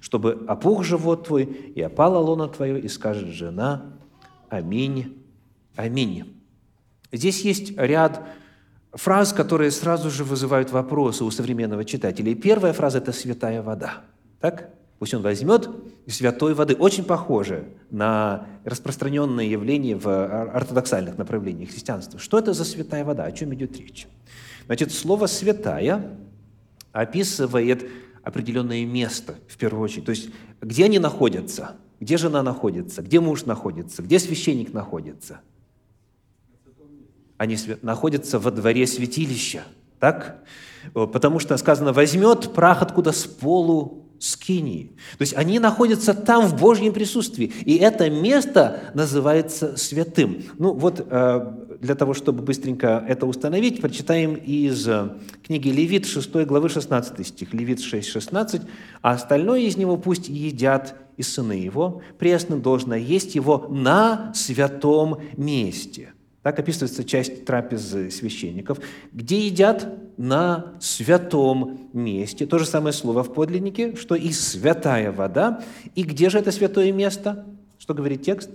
чтобы 0.00 0.44
опух 0.46 0.84
живот 0.84 1.26
твой, 1.26 1.44
и 1.44 1.82
опала 1.82 2.18
лона 2.18 2.48
твое, 2.48 2.80
и 2.80 2.88
скажет 2.88 3.28
жена, 3.28 3.86
аминь, 4.48 5.18
аминь. 5.76 6.36
Здесь 7.12 7.44
есть 7.44 7.76
ряд 7.76 8.22
фраз, 8.92 9.32
которые 9.32 9.72
сразу 9.72 10.10
же 10.10 10.22
вызывают 10.22 10.70
вопросы 10.70 11.24
у 11.24 11.30
современного 11.30 11.84
читателя. 11.84 12.30
И 12.30 12.36
первая 12.36 12.72
фраза– 12.72 12.98
это 13.00 13.12
«святая 13.12 13.62
вода». 13.62 14.04
Так? 14.40 14.70
Пусть 15.00 15.14
он 15.14 15.22
возьмет 15.22 15.70
святой 16.06 16.52
воды. 16.52 16.74
Очень 16.74 17.04
похоже 17.04 17.68
на 17.90 18.46
распространенное 18.64 19.46
явление 19.46 19.96
в 19.96 20.06
ортодоксальных 20.06 21.16
направлениях 21.16 21.70
христианства. 21.70 22.20
Что 22.20 22.38
это 22.38 22.52
за 22.52 22.66
святая 22.66 23.02
вода? 23.02 23.24
О 23.24 23.32
чем 23.32 23.54
идет 23.54 23.78
речь? 23.78 24.06
Значит, 24.66 24.92
слово 24.92 25.26
«святая» 25.26 26.18
описывает 26.92 27.90
определенное 28.22 28.84
место, 28.84 29.36
в 29.48 29.56
первую 29.56 29.82
очередь. 29.84 30.04
То 30.04 30.10
есть, 30.10 30.28
где 30.60 30.84
они 30.84 30.98
находятся, 30.98 31.76
где 31.98 32.18
жена 32.18 32.42
находится, 32.42 33.00
где 33.00 33.20
муж 33.20 33.46
находится, 33.46 34.02
где 34.02 34.18
священник 34.18 34.74
находится. 34.74 35.40
Они 37.38 37.56
находятся 37.80 38.38
во 38.38 38.50
дворе 38.50 38.86
святилища, 38.86 39.62
так? 39.98 40.44
Потому 40.92 41.38
что 41.38 41.56
сказано, 41.56 41.94
возьмет 41.94 42.52
прах 42.52 42.82
откуда 42.82 43.12
с 43.12 43.24
полу 43.24 44.09
Скинии. 44.20 44.92
То 45.16 45.22
есть 45.22 45.34
они 45.34 45.58
находятся 45.58 46.12
там, 46.12 46.46
в 46.46 46.60
Божьем 46.60 46.92
присутствии. 46.92 47.52
И 47.64 47.76
это 47.76 48.10
место 48.10 48.92
называется 48.92 49.78
святым. 49.78 50.44
Ну 50.58 50.74
вот 50.74 51.06
э, 51.08 51.52
для 51.80 51.94
того, 51.94 52.12
чтобы 52.12 52.42
быстренько 52.42 53.02
это 53.08 53.26
установить, 53.26 53.80
прочитаем 53.80 54.34
из 54.34 54.86
э, 54.86 55.08
книги 55.42 55.70
Левит 55.70 56.06
6 56.06 56.30
главы 56.44 56.68
16 56.68 57.26
стих. 57.26 57.54
Левит 57.54 57.80
6, 57.80 58.06
16. 58.06 58.62
«А 59.00 59.12
остальное 59.12 59.60
из 59.60 59.78
него 59.78 59.96
пусть 59.96 60.28
едят 60.28 60.94
и 61.16 61.22
сыны 61.22 61.54
его, 61.54 62.02
пресным 62.18 62.60
должно 62.60 62.94
есть 62.94 63.34
его 63.34 63.68
на 63.70 64.32
святом 64.34 65.22
месте». 65.38 66.12
Так 66.42 66.58
описывается 66.58 67.04
часть 67.04 67.44
трапезы 67.44 68.10
священников, 68.10 68.80
где 69.12 69.46
едят 69.46 69.86
на 70.16 70.74
святом 70.80 71.90
месте. 71.92 72.46
То 72.46 72.58
же 72.58 72.64
самое 72.64 72.94
слово 72.94 73.22
в 73.22 73.34
подлиннике, 73.34 73.94
что 73.94 74.14
и 74.14 74.32
святая 74.32 75.12
вода. 75.12 75.62
И 75.94 76.02
где 76.02 76.30
же 76.30 76.38
это 76.38 76.50
святое 76.50 76.92
место? 76.92 77.46
Что 77.78 77.92
говорит 77.92 78.22
текст? 78.22 78.50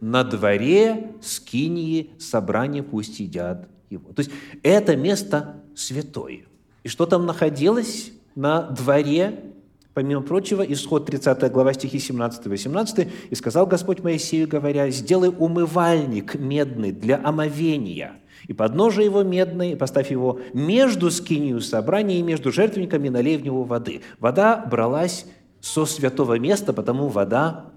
На 0.00 0.24
дворе 0.24 1.12
скинии 1.20 2.12
собрания 2.18 2.82
пусть 2.82 3.20
едят 3.20 3.68
его. 3.90 4.12
То 4.12 4.20
есть 4.20 4.30
это 4.62 4.96
место 4.96 5.62
святое. 5.74 6.46
И 6.82 6.88
что 6.88 7.04
там 7.04 7.26
находилось 7.26 8.12
на 8.34 8.62
дворе 8.62 9.52
Помимо 9.98 10.22
прочего, 10.22 10.62
исход 10.62 11.06
30 11.06 11.50
глава 11.50 11.72
стихи 11.72 11.96
17-18, 11.96 13.10
«И 13.30 13.34
сказал 13.34 13.66
Господь 13.66 13.98
Моисею, 13.98 14.46
говоря, 14.46 14.88
«Сделай 14.90 15.28
умывальник 15.28 16.36
медный 16.36 16.92
для 16.92 17.20
омовения, 17.20 18.12
и 18.46 18.52
подножие 18.52 19.06
его 19.06 19.24
медное, 19.24 19.72
и 19.72 19.74
поставь 19.74 20.12
его 20.12 20.38
между 20.54 21.10
скинию 21.10 21.60
собрания 21.60 22.20
и 22.20 22.22
между 22.22 22.52
жертвенниками, 22.52 23.08
налей 23.08 23.38
в 23.38 23.42
него 23.42 23.64
воды». 23.64 24.02
Вода 24.20 24.64
бралась 24.70 25.26
со 25.60 25.84
святого 25.84 26.38
места, 26.38 26.72
потому 26.72 27.08
вода 27.08 27.72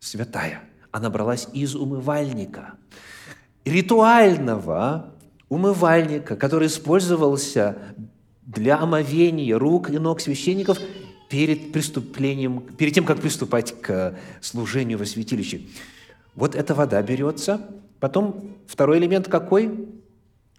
святая. 0.00 0.62
Она 0.92 1.10
бралась 1.10 1.46
из 1.52 1.74
умывальника. 1.74 2.72
Ритуального 3.66 5.12
умывальника, 5.50 6.36
который 6.36 6.68
использовался 6.68 7.76
для 8.46 8.78
омовения 8.78 9.58
рук 9.58 9.90
и 9.90 9.98
ног 9.98 10.20
священников 10.20 10.78
перед 11.28 11.72
преступлением, 11.72 12.60
перед 12.60 12.94
тем, 12.94 13.04
как 13.04 13.20
приступать 13.20 13.80
к 13.80 14.18
служению 14.40 14.98
во 14.98 15.06
святилище. 15.06 15.62
Вот 16.34 16.54
эта 16.54 16.74
вода 16.74 17.00
берется. 17.02 17.60
Потом 18.00 18.56
второй 18.66 18.98
элемент 18.98 19.28
какой? 19.28 19.88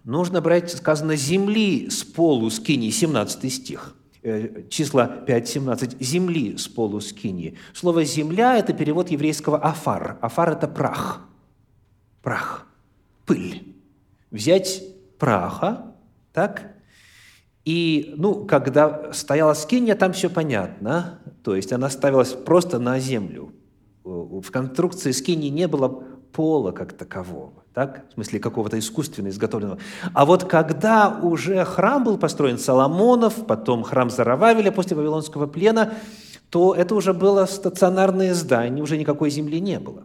Нужно 0.03 0.41
брать, 0.41 0.71
сказано, 0.71 1.15
земли 1.15 1.89
с 1.89 2.03
полу 2.03 2.49
скини, 2.49 2.89
17 2.89 3.53
стих 3.53 3.95
э, 4.25 4.63
числа 4.69 5.23
5.17, 5.27 6.03
земли 6.03 6.57
с 6.57 6.67
полу 6.67 6.99
скини. 6.99 7.55
Слово 7.73 8.03
«земля»– 8.03 8.57
это 8.59 8.73
перевод 8.73 9.09
еврейского 9.09 9.57
«афар». 9.57 10.17
«Афар»– 10.21 10.49
это 10.51 10.67
прах. 10.67 11.21
Прах, 12.21 12.67
пыль. 13.25 13.75
Взять 14.31 14.83
праха, 15.17 15.95
так, 16.33 16.74
и, 17.65 18.13
ну, 18.15 18.45
когда 18.45 19.11
стояла 19.11 19.55
скиния, 19.55 19.95
там 19.95 20.13
все 20.13 20.29
понятно. 20.29 21.19
То 21.43 21.55
есть 21.55 21.73
она 21.73 21.89
ставилась 21.89 22.29
просто 22.33 22.79
на 22.79 22.99
землю. 22.99 23.51
В 24.03 24.51
конструкции 24.51 25.11
скинии 25.11 25.49
не 25.49 25.67
было 25.67 26.03
пола 26.31 26.71
как 26.71 26.93
такового, 26.93 27.63
так? 27.73 28.05
в 28.09 28.13
смысле 28.13 28.39
какого-то 28.39 28.77
искусственно 28.77 29.29
изготовленного. 29.29 29.79
А 30.13 30.25
вот 30.25 30.43
когда 30.43 31.09
уже 31.23 31.65
храм 31.65 32.03
был 32.03 32.19
построен 32.19 32.59
Соломонов, 32.59 33.47
потом 33.47 33.83
храм 33.83 34.11
Зарававеля 34.11 34.71
после 34.71 34.95
Вавилонского 34.95 35.47
плена, 35.47 35.93
то 36.51 36.75
это 36.75 36.93
уже 36.93 37.13
было 37.13 37.45
стационарное 37.45 38.35
здание, 38.35 38.83
уже 38.83 38.97
никакой 38.97 39.31
земли 39.31 39.59
не 39.59 39.79
было. 39.79 40.03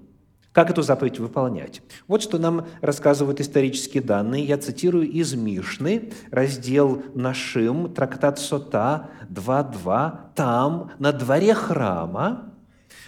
Как 0.52 0.68
эту 0.68 0.82
заповедь 0.82 1.20
выполнять? 1.20 1.80
Вот 2.08 2.22
что 2.22 2.38
нам 2.38 2.66
рассказывают 2.80 3.40
исторические 3.40 4.02
данные. 4.02 4.44
Я 4.44 4.58
цитирую 4.58 5.08
из 5.08 5.34
Мишны, 5.34 6.12
раздел 6.32 7.02
Нашим, 7.14 7.92
трактат 7.92 8.40
Сота 8.40 9.10
2.2. 9.28 10.18
Там, 10.34 10.90
на 10.98 11.12
дворе 11.12 11.54
храма, 11.54 12.52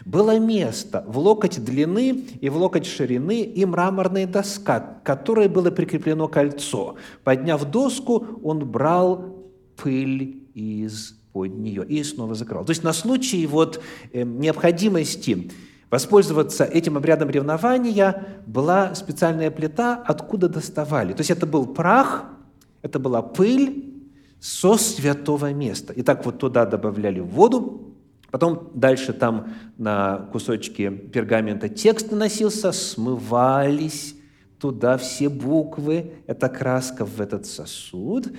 было 0.05 0.39
место 0.39 1.05
в 1.09 1.19
локоть 1.19 1.63
длины 1.65 2.11
и 2.41 2.49
в 2.49 2.57
локоть 2.57 2.87
ширины 2.87 3.43
и 3.43 3.65
мраморная 3.65 4.29
доска, 4.29 4.79
к 4.79 5.03
которой 5.03 5.49
было 5.49 5.73
прикреплено 5.73 6.29
кольцо. 6.29 6.95
Подняв 7.25 7.65
доску, 7.65 8.25
он 8.45 8.71
брал 8.71 9.43
пыль 9.77 10.45
из 10.55 11.17
под 11.33 11.57
нее 11.59 11.85
и 11.87 12.05
снова 12.05 12.35
закрывал. 12.35 12.65
То 12.65 12.71
есть 12.71 12.85
на 12.85 12.93
случай 12.93 13.47
вот 13.47 13.83
э, 14.13 14.23
необходимости 14.23 15.51
Воспользоваться 15.93 16.65
этим 16.65 16.97
обрядом 16.97 17.29
ревнования 17.29 18.25
была 18.47 18.95
специальная 18.95 19.51
плита, 19.51 20.03
откуда 20.07 20.49
доставали. 20.49 21.13
То 21.13 21.21
есть 21.21 21.31
это 21.31 21.47
был 21.47 21.67
прах, 21.67 22.25
это 22.81 22.99
была 22.99 23.21
пыль 23.21 23.93
со 24.41 24.79
святого 24.79 25.53
места. 25.53 25.93
И 25.93 26.01
так 26.01 26.25
вот 26.25 26.39
туда 26.39 26.65
добавляли 26.65 27.21
воду, 27.21 27.95
потом 28.31 28.71
дальше 28.73 29.13
там 29.13 29.53
на 29.77 30.31
кусочке 30.33 30.91
пергамента 30.91 31.69
текст 31.69 32.11
наносился, 32.11 32.73
смывались 32.73 34.17
туда 34.59 34.97
все 34.97 35.29
буквы, 35.29 36.15
эта 36.27 36.49
краска 36.49 37.05
в 37.05 37.21
этот 37.21 37.45
сосуд, 37.45 38.33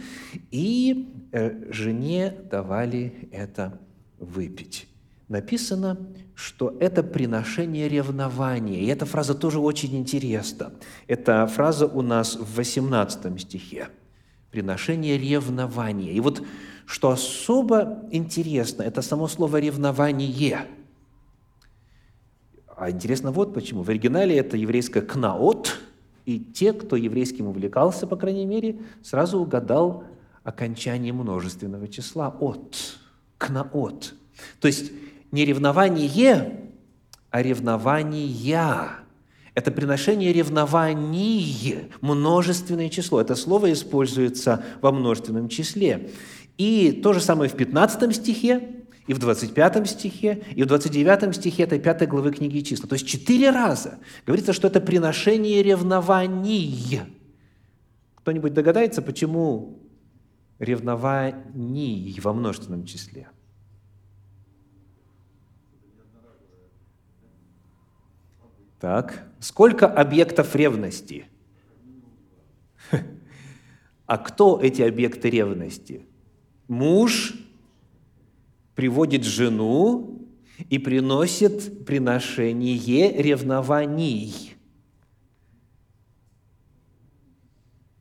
и 0.50 1.14
э, 1.32 1.72
жене 1.72 2.36
давали 2.50 3.30
это 3.32 3.80
выпить 4.18 4.88
написано, 5.34 5.98
что 6.36 6.78
это 6.80 7.04
приношение 7.04 7.90
ревнования. 7.90 8.80
И 8.80 8.88
эта 8.88 9.06
фраза 9.06 9.36
тоже 9.36 9.60
очень 9.60 9.98
интересна. 9.98 10.72
Эта 11.08 11.46
фраза 11.48 11.88
у 11.88 12.02
нас 12.02 12.38
в 12.38 12.56
18 12.56 13.42
стихе. 13.42 13.90
Приношение 14.52 15.18
ревнования. 15.18 16.14
И 16.14 16.20
вот 16.22 16.44
что 16.86 17.10
особо 17.10 18.04
интересно, 18.12 18.84
это 18.84 19.02
само 19.02 19.28
слово 19.28 19.60
«ревнование». 19.60 20.68
А 22.76 22.90
интересно 22.90 23.32
вот 23.32 23.54
почему. 23.54 23.84
В 23.84 23.90
оригинале 23.90 24.38
это 24.38 24.58
еврейское 24.58 25.02
«кнаот», 25.02 25.80
и 26.26 26.40
те, 26.40 26.72
кто 26.74 26.96
еврейским 26.96 27.48
увлекался, 27.48 28.08
по 28.08 28.16
крайней 28.16 28.46
мере, 28.46 28.80
сразу 29.02 29.40
угадал 29.40 30.06
окончание 30.44 31.12
множественного 31.14 31.88
числа 31.88 32.30
«от», 32.40 32.98
«кнаот». 33.38 34.14
То 34.60 34.68
есть 34.68 34.92
не 35.34 35.46
ревнование, 35.46 36.60
а 37.32 37.42
ревнования. 37.42 39.00
Это 39.56 39.72
приношение 39.72 40.32
ревнований, 40.32 41.90
множественное 42.02 42.90
число. 42.90 43.20
Это 43.20 43.36
слово 43.36 43.74
используется 43.74 44.64
во 44.82 44.92
множественном 44.92 45.50
числе. 45.50 46.12
И 46.60 46.92
то 47.04 47.14
же 47.14 47.20
самое 47.20 47.50
в 47.50 47.56
15 47.56 48.16
стихе, 48.16 48.84
и 49.08 49.14
в 49.14 49.20
25 49.20 49.90
стихе, 49.90 50.44
и 50.56 50.62
в 50.62 50.68
29 50.68 51.36
стихе 51.36 51.64
этой 51.64 51.80
пятой 51.80 52.08
главы 52.08 52.32
книги 52.32 52.60
числа. 52.60 52.88
То 52.88 52.94
есть 52.94 53.08
четыре 53.08 53.50
раза 53.50 53.98
говорится, 54.28 54.54
что 54.54 54.68
это 54.68 54.80
приношение 54.82 55.64
ревнований. 55.64 57.02
Кто-нибудь 58.18 58.54
догадается, 58.54 59.02
почему 59.02 59.80
ревнований 60.60 62.20
во 62.22 62.34
множественном 62.34 62.86
числе? 62.86 63.30
Так, 68.84 69.26
сколько 69.40 69.88
объектов 69.88 70.58
ревности? 70.58 71.24
А 74.06 74.18
кто 74.18 74.60
эти 74.62 74.82
объекты 74.82 75.30
ревности? 75.30 76.06
Муж 76.68 77.34
приводит 78.76 79.24
жену 79.24 80.28
и 80.70 80.80
приносит 80.80 81.86
приношение 81.86 83.22
ревнований. 83.22 84.58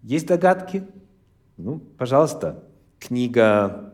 Есть 0.03 0.27
догадки? 0.27 0.85
Ну, 1.59 1.79
пожалуйста, 1.79 2.69
книга 2.99 3.92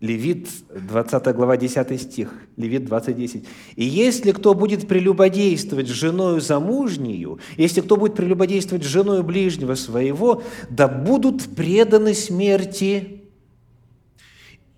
Левит, 0.00 0.48
20 0.70 1.34
глава, 1.34 1.56
10 1.56 2.00
стих, 2.00 2.32
Левит 2.56 2.84
20, 2.84 3.44
«И 3.74 3.84
если 3.84 4.30
кто 4.30 4.54
будет 4.54 4.86
прелюбодействовать 4.86 5.88
с 5.88 5.90
женою 5.90 6.40
замужнею, 6.40 7.40
если 7.56 7.80
кто 7.80 7.96
будет 7.96 8.14
прелюбодействовать 8.14 8.84
с 8.84 8.86
женою 8.86 9.24
ближнего 9.24 9.74
своего, 9.74 10.44
да 10.70 10.86
будут 10.86 11.56
преданы 11.56 12.14
смерти 12.14 13.22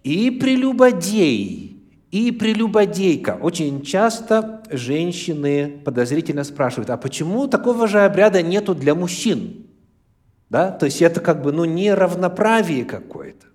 и 0.04 0.30
прелюбодей, 0.30 1.84
и 2.10 2.32
прелюбодейка». 2.32 3.38
Очень 3.42 3.82
часто 3.82 4.62
женщины 4.70 5.82
подозрительно 5.84 6.44
спрашивают, 6.44 6.88
а 6.88 6.96
почему 6.96 7.46
такого 7.46 7.88
же 7.88 8.00
обряда 8.00 8.40
нету 8.40 8.74
для 8.74 8.94
мужчин? 8.94 9.66
Да? 10.48 10.70
То 10.70 10.86
есть 10.86 11.02
это 11.02 11.20
как 11.20 11.42
бы 11.42 11.52
ну, 11.52 11.66
неравноправие 11.66 12.86
какое-то. 12.86 13.49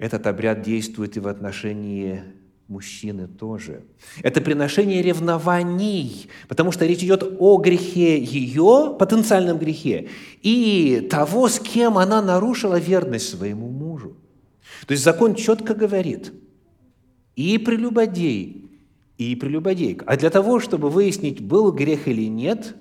Этот 0.00 0.26
обряд 0.26 0.62
действует 0.62 1.18
и 1.18 1.20
в 1.20 1.28
отношении 1.28 2.22
мужчины 2.68 3.28
тоже. 3.28 3.84
Это 4.22 4.40
приношение 4.40 5.02
ревнований, 5.02 6.30
потому 6.48 6.72
что 6.72 6.86
речь 6.86 7.02
идет 7.02 7.36
о 7.38 7.58
грехе 7.58 8.18
ее, 8.18 8.96
потенциальном 8.98 9.58
грехе, 9.58 10.08
и 10.40 11.06
того, 11.10 11.48
с 11.48 11.60
кем 11.60 11.98
она 11.98 12.22
нарушила 12.22 12.78
верность 12.78 13.28
своему 13.28 13.68
мужу. 13.68 14.16
То 14.86 14.92
есть 14.92 15.04
закон 15.04 15.34
четко 15.34 15.74
говорит, 15.74 16.32
и 17.36 17.58
прелюбодей, 17.58 18.70
и 19.18 19.36
прелюбодейка. 19.36 20.06
А 20.06 20.16
для 20.16 20.30
того, 20.30 20.60
чтобы 20.60 20.88
выяснить, 20.88 21.42
был 21.42 21.72
грех 21.72 22.08
или 22.08 22.26
нет, 22.26 22.74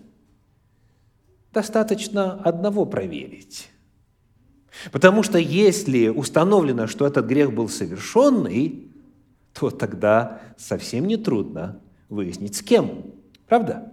достаточно 1.52 2.32
одного 2.32 2.86
проверить. 2.86 3.70
Потому 4.92 5.24
что 5.24 5.38
если 5.38 6.08
установлено, 6.08 6.88
что 6.88 7.06
этот 7.06 7.26
грех 7.26 7.54
был 7.54 7.70
совершенный, 7.70 8.88
то 9.54 9.70
тогда 9.70 10.42
совсем 10.58 11.08
не 11.08 11.18
трудно 11.18 11.80
выяснить, 12.08 12.56
с 12.56 12.62
кем. 12.62 13.06
Правда? 13.48 13.92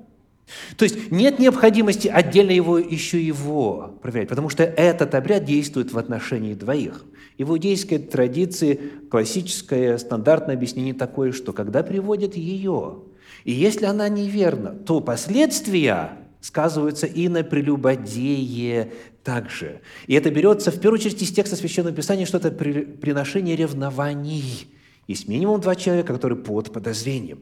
То 0.77 0.85
есть 0.85 1.11
нет 1.11 1.39
необходимости 1.39 2.09
отдельно 2.09 2.53
его 2.53 2.79
еще 2.79 3.21
его 3.21 3.99
проверять, 4.01 4.29
потому 4.29 4.49
что 4.49 4.63
этот 4.63 5.15
обряд 5.15 5.45
действует 5.45 5.93
в 5.93 5.99
отношении 5.99 6.55
двоих. 6.55 7.05
И 7.37 7.45
в 7.45 7.51
иудейской 7.51 7.99
традиции 7.99 8.79
классическое 9.11 9.99
стандартное 9.99 10.55
объяснение 10.55 10.95
такое, 10.95 11.33
что 11.33 11.53
когда 11.53 11.83
приводят 11.83 12.37
ее, 12.37 13.03
и 13.45 13.53
если 13.53 13.85
она 13.87 14.09
неверна, 14.09 14.71
то 14.71 15.01
последствия 15.01 16.13
сказываются 16.41 17.07
и 17.07 17.29
на 17.29 17.43
прелюбодее 17.43 18.93
также. 19.27 19.81
И 20.07 20.15
это 20.15 20.31
берется 20.31 20.71
в 20.71 20.81
первую 20.81 21.01
очередь 21.01 21.21
из 21.21 21.33
текста 21.33 21.57
Священного 21.57 21.93
Писания, 21.95 22.27
что 22.27 22.39
это 22.39 22.53
приношение 22.53 23.57
ревнований. 23.57 24.69
Есть 25.09 25.27
минимум 25.27 25.61
два 25.61 25.75
человека, 25.75 26.15
которые 26.15 26.39
под 26.39 26.73
подозрением. 26.73 27.41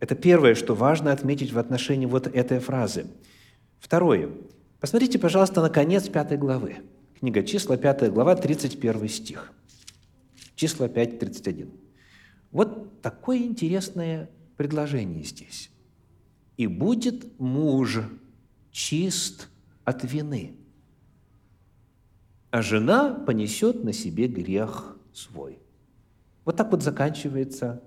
Это 0.00 0.14
первое, 0.14 0.54
что 0.54 0.74
важно 0.74 1.12
отметить 1.12 1.52
в 1.52 1.58
отношении 1.58 2.06
вот 2.06 2.26
этой 2.26 2.58
фразы. 2.60 3.06
Второе. 3.78 4.30
Посмотрите, 4.80 5.18
пожалуйста, 5.18 5.60
на 5.60 5.68
конец 5.68 6.08
пятой 6.08 6.38
главы. 6.38 6.76
Книга 7.20 7.42
числа, 7.42 7.76
пятая 7.76 8.10
глава, 8.10 8.34
31 8.34 9.08
стих. 9.10 9.52
Числа 10.54 10.88
5, 10.88 11.18
31. 11.18 11.70
Вот 12.50 13.02
такое 13.02 13.38
интересное 13.38 14.30
предложение 14.56 15.22
здесь. 15.22 15.70
«И 16.56 16.66
будет 16.66 17.38
муж 17.38 18.00
чист 18.72 19.48
от 19.84 20.10
вины, 20.10 20.54
а 22.50 22.62
жена 22.62 23.14
понесет 23.14 23.84
на 23.84 23.92
себе 23.92 24.28
грех 24.28 24.96
свой». 25.12 25.58
Вот 26.44 26.56
так 26.56 26.70
вот 26.70 26.82
заканчивается 26.82 27.82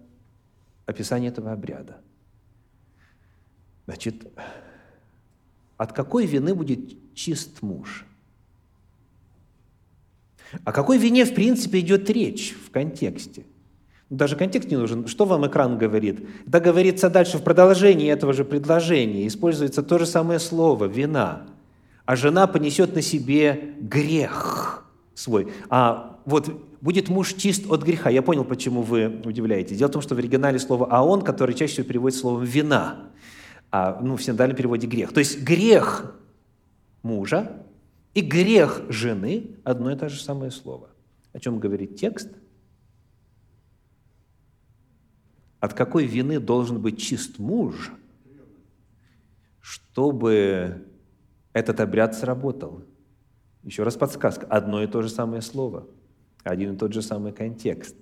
описание 0.85 1.31
этого 1.31 1.51
обряда. 1.51 2.01
Значит, 3.85 4.27
от 5.77 5.93
какой 5.93 6.25
вины 6.25 6.53
будет 6.53 7.15
чист 7.15 7.61
муж? 7.61 8.05
О 10.63 10.71
какой 10.71 10.97
вине, 10.97 11.25
в 11.25 11.33
принципе, 11.33 11.79
идет 11.79 12.09
речь 12.09 12.53
в 12.53 12.71
контексте? 12.71 13.45
Даже 14.11 14.35
контекст 14.35 14.69
не 14.69 14.77
нужен. 14.77 15.07
Что 15.07 15.25
вам 15.25 15.47
экран 15.47 15.77
говорит? 15.77 16.27
Да 16.45 16.59
говорится 16.59 17.09
дальше 17.09 17.37
в 17.37 17.43
продолжении 17.43 18.11
этого 18.11 18.33
же 18.33 18.43
предложения. 18.43 19.25
Используется 19.25 19.81
то 19.83 19.97
же 19.97 20.05
самое 20.05 20.39
слово 20.39 20.85
«вина». 20.85 21.47
А 22.11 22.17
жена 22.17 22.45
понесет 22.45 22.93
на 22.93 23.01
себе 23.01 23.73
грех 23.79 24.85
свой. 25.13 25.53
А 25.69 26.19
вот 26.25 26.51
будет 26.81 27.07
муж 27.07 27.35
чист 27.35 27.71
от 27.71 27.83
греха. 27.83 28.09
Я 28.09 28.21
понял, 28.21 28.43
почему 28.43 28.81
вы 28.81 29.21
удивляетесь. 29.23 29.77
Дело 29.77 29.87
в 29.87 29.93
том, 29.93 30.01
что 30.01 30.13
в 30.13 30.17
оригинале 30.17 30.59
слово 30.59 30.87
«аон», 30.87 31.21
которое 31.21 31.53
чаще 31.53 31.71
всего 31.71 31.87
переводится 31.87 32.19
словом 32.19 32.43
«вина», 32.43 33.11
а 33.71 33.97
ну, 34.01 34.17
в 34.17 34.23
синодальном 34.23 34.57
переводе 34.57 34.87
«грех». 34.87 35.13
То 35.13 35.19
есть 35.21 35.41
грех 35.41 36.13
мужа 37.01 37.65
и 38.13 38.19
грех 38.19 38.81
жены– 38.89 39.55
одно 39.63 39.89
и 39.89 39.95
то 39.95 40.09
же 40.09 40.21
самое 40.21 40.51
слово. 40.51 40.89
О 41.31 41.39
чем 41.39 41.59
говорит 41.59 41.95
текст? 41.95 42.29
От 45.61 45.73
какой 45.73 46.07
вины 46.07 46.41
должен 46.41 46.81
быть 46.81 47.01
чист 47.01 47.39
муж, 47.39 47.93
чтобы 49.61 50.90
этот 51.53 51.79
обряд 51.79 52.15
сработал? 52.15 52.83
Еще 53.63 53.83
раз 53.83 53.95
подсказка. 53.95 54.45
Одно 54.47 54.83
и 54.83 54.87
то 54.87 55.01
же 55.01 55.09
самое 55.09 55.41
слово– 55.41 55.87
один 56.43 56.73
и 56.73 56.77
тот 56.77 56.93
же 56.93 57.01
самый 57.01 57.31
контекст. 57.31 57.95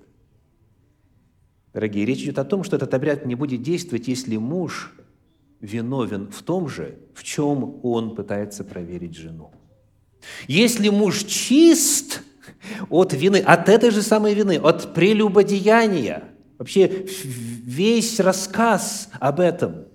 Дорогие, 1.73 2.05
речь 2.05 2.23
идет 2.23 2.39
о 2.39 2.45
том, 2.45 2.63
что 2.63 2.77
этот 2.77 2.93
обряд 2.93 3.25
не 3.25 3.35
будет 3.35 3.61
действовать, 3.61 4.07
если 4.07 4.37
муж 4.37 4.93
виновен 5.59 6.31
в 6.31 6.41
том 6.41 6.67
же, 6.67 6.97
в 7.13 7.23
чем 7.23 7.79
он 7.83 8.15
пытается 8.15 8.63
проверить 8.63 9.15
жену. 9.15 9.51
Если 10.47 10.89
муж 10.89 11.23
чист 11.25 12.23
от 12.89 13.13
вины, 13.13 13.37
от 13.37 13.69
этой 13.69 13.91
же 13.91 14.01
самой 14.01 14.33
вины, 14.33 14.57
от 14.57 14.93
прелюбодеяния, 14.93 16.23
вообще 16.57 17.05
весь 17.23 18.19
рассказ 18.19 19.09
об 19.19 19.39
этом, 19.39 19.85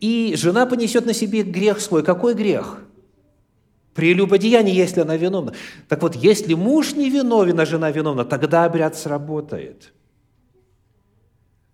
и 0.00 0.34
жена 0.36 0.66
понесет 0.66 1.06
на 1.06 1.14
себе 1.14 1.42
грех 1.42 1.80
свой. 1.80 2.04
Какой 2.04 2.34
грех? 2.34 2.83
Прелюбодеяние, 3.94 4.74
если 4.74 5.00
она 5.00 5.16
виновна. 5.16 5.54
Так 5.88 6.02
вот, 6.02 6.16
если 6.16 6.54
муж 6.54 6.94
не 6.94 7.10
виновен, 7.10 7.60
а 7.60 7.64
жена 7.64 7.90
виновна, 7.90 8.24
тогда 8.24 8.64
обряд 8.64 8.96
сработает. 8.96 9.92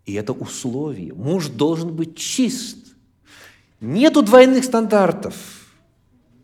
И 0.05 0.15
это 0.15 0.33
условие. 0.33 1.15
Муж 1.15 1.49
должен 1.49 1.95
быть 1.95 2.17
чист. 2.17 2.95
Нету 3.81 4.23
двойных 4.23 4.65
стандартов. 4.65 5.35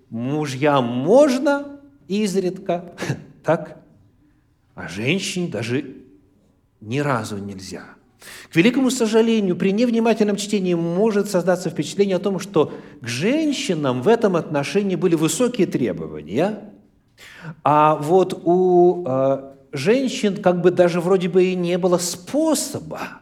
Мужьям 0.08 0.84
можно 0.84 1.80
изредка, 2.08 2.94
так? 3.44 3.82
А 4.74 4.88
женщине 4.88 5.48
даже 5.48 5.96
ни 6.80 7.00
разу 7.00 7.36
нельзя. 7.38 7.95
К 8.50 8.56
великому 8.56 8.90
сожалению, 8.90 9.56
при 9.56 9.72
невнимательном 9.72 10.36
чтении 10.36 10.74
может 10.74 11.28
создаться 11.28 11.70
впечатление 11.70 12.16
о 12.16 12.20
том, 12.20 12.38
что 12.38 12.72
к 13.00 13.06
женщинам 13.06 14.02
в 14.02 14.08
этом 14.08 14.36
отношении 14.36 14.96
были 14.96 15.14
высокие 15.14 15.66
требования, 15.66 16.72
а 17.62 17.96
вот 17.96 18.40
у 18.44 19.04
э, 19.06 19.54
женщин 19.72 20.42
как 20.42 20.60
бы 20.60 20.70
даже 20.70 21.00
вроде 21.00 21.28
бы 21.28 21.44
и 21.44 21.54
не 21.54 21.78
было 21.78 21.98
способа 21.98 23.20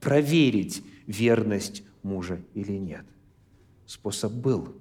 проверить 0.00 0.82
верность 1.06 1.82
мужа 2.02 2.40
или 2.54 2.72
нет. 2.72 3.04
Способ 3.86 4.32
был. 4.32 4.76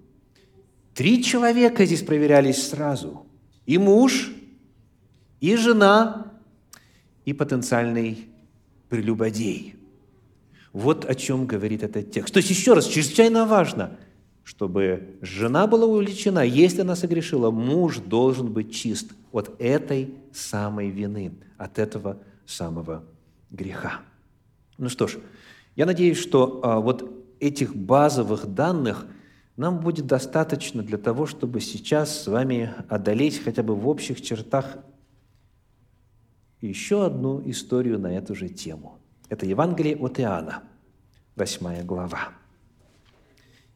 Три 0.93 1.24
человека 1.24 1.86
здесь 1.86 2.02
проверялись 2.02 2.70
сразу. 2.70 3.26
И 3.65 3.78
муж, 3.78 4.32
и 5.39 5.56
жена, 5.56 6.34
и 7.26 7.34
потенциальный 7.34 8.28
прелюбодей. 8.89 9.76
Вот 10.73 11.06
о 11.06 11.15
чем 11.15 11.45
говорит 11.45 11.84
этот 11.84 12.12
текст. 12.12 12.34
То 12.34 12.38
есть, 12.38 12.50
еще 12.50 12.73
раз, 12.73 12.86
чрезвычайно 12.86 13.45
важно, 13.45 13.97
чтобы 14.43 15.17
жена 15.21 15.67
была 15.67 15.86
увлечена, 15.86 16.39
если 16.39 16.82
она 16.82 16.95
согрешила, 16.95 17.52
муж 17.52 17.97
должен 17.97 18.52
быть 18.54 18.73
чист 18.73 19.12
от 19.32 19.60
этой 19.60 20.13
самой 20.34 20.89
вины, 20.89 21.34
от 21.58 21.80
этого 21.80 22.19
самого 22.45 23.04
греха. 23.52 24.02
Ну 24.78 24.89
что 24.89 25.08
ж, 25.08 25.17
я 25.76 25.86
надеюсь, 25.86 26.17
что 26.17 26.62
а, 26.63 26.80
вот 26.80 27.12
этих 27.39 27.76
базовых 27.76 28.47
данных 28.47 29.06
нам 29.58 29.80
будет 29.80 30.06
достаточно 30.06 30.84
для 30.84 30.97
того, 30.97 31.26
чтобы 31.26 31.60
сейчас 31.60 32.23
с 32.23 32.28
вами 32.28 32.73
одолеть 32.88 33.43
хотя 33.43 33.63
бы 33.63 33.76
в 33.76 33.88
общих 33.88 34.21
чертах 34.21 34.78
еще 36.62 37.06
одну 37.06 37.41
историю 37.46 38.00
на 38.00 38.08
эту 38.08 38.36
же 38.36 38.50
тему. 38.50 38.98
Это 39.30 39.46
Евангелие 39.46 39.96
от 39.98 40.20
Иоанна, 40.20 40.63
8 41.36 41.84
глава. 41.84 42.30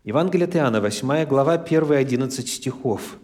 Евангелие 0.04 0.48
от 0.48 0.56
Иоанна, 0.56 0.82
8 0.82 1.26
глава, 1.26 1.54
1 1.54 1.92
11 1.92 2.48
стихов. 2.48 3.18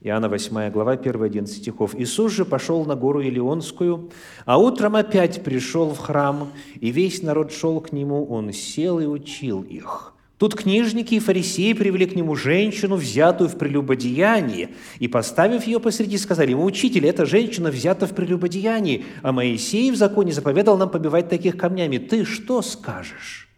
Иоанна 0.00 0.28
8 0.28 0.70
глава, 0.70 0.92
1 0.92 1.22
11 1.22 1.56
стихов. 1.56 1.94
«Иисус 1.94 2.32
же 2.32 2.44
пошел 2.44 2.84
на 2.84 2.94
гору 2.94 3.20
Илионскую, 3.20 4.10
а 4.44 4.58
утром 4.58 4.96
опять 4.96 5.42
пришел 5.42 5.90
в 5.92 5.98
храм, 5.98 6.52
и 6.76 6.90
весь 6.90 7.22
народ 7.22 7.52
шел 7.52 7.80
к 7.80 7.92
нему, 7.92 8.24
он 8.24 8.52
сел 8.52 9.00
и 9.00 9.06
учил 9.06 9.62
их». 9.62 10.14
Тут 10.40 10.54
книжники 10.54 11.16
и 11.16 11.18
фарисеи 11.18 11.74
привели 11.74 12.06
к 12.06 12.16
нему 12.16 12.34
женщину, 12.34 12.96
взятую 12.96 13.50
в 13.50 13.58
прелюбодеянии, 13.58 14.74
и, 14.98 15.06
поставив 15.06 15.66
ее 15.66 15.80
посреди, 15.80 16.16
сказали 16.16 16.52
ему, 16.52 16.64
«Учитель, 16.64 17.06
эта 17.06 17.26
женщина 17.26 17.70
взята 17.70 18.06
в 18.06 18.14
прелюбодеянии, 18.14 19.04
а 19.20 19.32
Моисей 19.32 19.90
в 19.90 19.96
законе 19.96 20.32
заповедал 20.32 20.78
нам 20.78 20.88
побивать 20.88 21.28
таких 21.28 21.58
камнями. 21.58 21.98
Ты 21.98 22.24
что 22.24 22.62
скажешь?» 22.62 23.50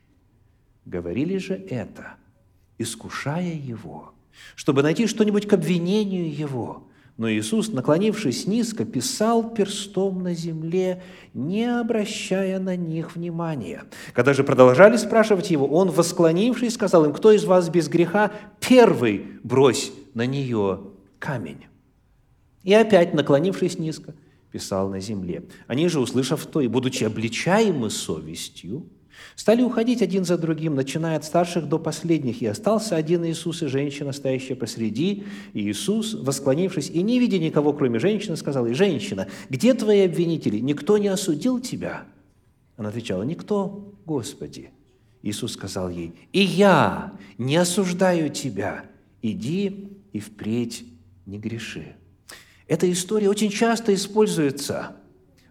Говорили 0.85 1.37
же 1.37 1.55
это, 1.55 2.17
искушая 2.79 3.55
его, 3.55 4.13
чтобы 4.57 4.83
найти 4.83 5.07
что-нибудь 5.07 5.47
к 5.47 5.53
обвинению 5.53 6.35
его– 6.35 6.89
но 7.17 7.31
Иисус, 7.31 7.69
наклонившись 7.69 8.47
низко, 8.47 8.85
писал 8.85 9.51
перстом 9.51 10.23
на 10.23 10.35
земле, 10.35 11.03
не 11.35 11.65
обращая 11.65 12.59
на 12.59 12.75
них 12.75 13.17
внимания. 13.17 13.85
Когда 14.15 14.33
же 14.33 14.45
продолжали 14.45 14.97
спрашивать 14.97 15.51
его, 15.51 15.67
он, 15.67 15.91
восклонившись, 15.91 16.75
сказал 16.75 17.05
им, 17.05 17.13
«Кто 17.13 17.31
из 17.33 17.45
вас 17.45 17.69
без 17.69 17.89
греха, 17.89 18.33
первый 18.61 19.27
брось 19.43 19.93
на 20.15 20.27
нее 20.27 20.81
камень». 21.19 21.67
И 22.63 22.73
опять, 22.73 23.13
наклонившись 23.13 23.79
низко, 23.79 24.15
писал 24.51 24.89
на 24.89 25.01
земле. 25.01 25.45
Они 25.67 25.89
же, 25.89 26.01
услышав 26.01 26.47
то 26.47 26.61
и 26.61 26.69
будучи 26.69 27.05
обличаемы 27.05 27.91
совестью, 27.91 28.87
Стали 29.35 29.63
уходить 29.63 30.03
один 30.03 30.25
за 30.25 30.37
другим, 30.39 30.75
начиная 30.75 31.17
от 31.17 31.25
старших 31.25 31.69
до 31.69 31.79
последних, 31.79 32.43
и 32.43 32.47
остался 32.47 32.97
один 32.97 33.25
Иисус 33.25 33.63
и 33.63 33.67
женщина, 33.67 34.13
стоящая 34.13 34.55
посреди. 34.55 35.25
И 35.53 35.71
Иисус, 35.71 36.15
восклонившись 36.15 36.91
и 36.91 37.03
не 37.03 37.19
видя 37.19 37.39
никого, 37.39 37.73
кроме 37.73 37.99
женщины, 37.99 38.37
сказал 38.37 38.67
ей, 38.67 38.75
«Женщина, 38.75 39.29
где 39.49 39.75
твои 39.75 40.01
обвинители? 40.01 40.59
Никто 40.59 40.99
не 40.99 41.09
осудил 41.09 41.61
тебя?» 41.61 42.05
Она 42.77 42.91
отвечала, 42.91 43.23
«Никто, 43.23 43.95
Господи». 44.05 44.71
Иисус 45.23 45.53
сказал 45.53 45.89
ей, 45.89 46.15
«И 46.33 46.41
я 46.41 47.13
не 47.39 47.57
осуждаю 47.57 48.29
тебя, 48.31 48.85
иди 49.23 49.89
и 50.13 50.21
впредь 50.21 50.85
не 51.27 51.39
греши». 51.39 51.95
Эта 52.67 52.91
история 52.91 53.29
очень 53.29 53.51
часто 53.51 53.95
используется 53.95 54.97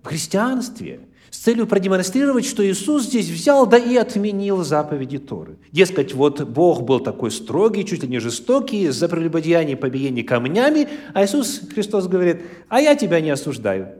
в 0.02 0.08
христианстве 0.08 1.02
с 1.32 1.38
целью 1.38 1.66
продемонстрировать, 1.66 2.46
что 2.46 2.64
Иисус 2.70 3.06
здесь 3.06 3.30
взял, 3.30 3.66
да 3.66 3.78
и 3.78 3.96
отменил 3.96 4.64
заповеди 4.64 5.18
Торы. 5.18 5.58
Дескать, 5.72 6.14
вот 6.14 6.42
Бог 6.42 6.82
был 6.82 7.00
такой 7.00 7.32
строгий, 7.32 7.86
чуть 7.86 8.04
ли 8.04 8.10
не 8.10 8.20
жестокий, 8.20 8.90
за 8.90 9.08
прелюбодеяние 9.08 9.78
и 9.78 9.80
побиение 9.80 10.26
камнями, 10.26 10.90
а 11.14 11.24
Иисус 11.24 11.62
Христос 11.74 12.08
говорит, 12.08 12.42
а 12.68 12.82
я 12.82 12.96
тебя 12.96 13.22
не 13.22 13.30
осуждаю. 13.30 13.96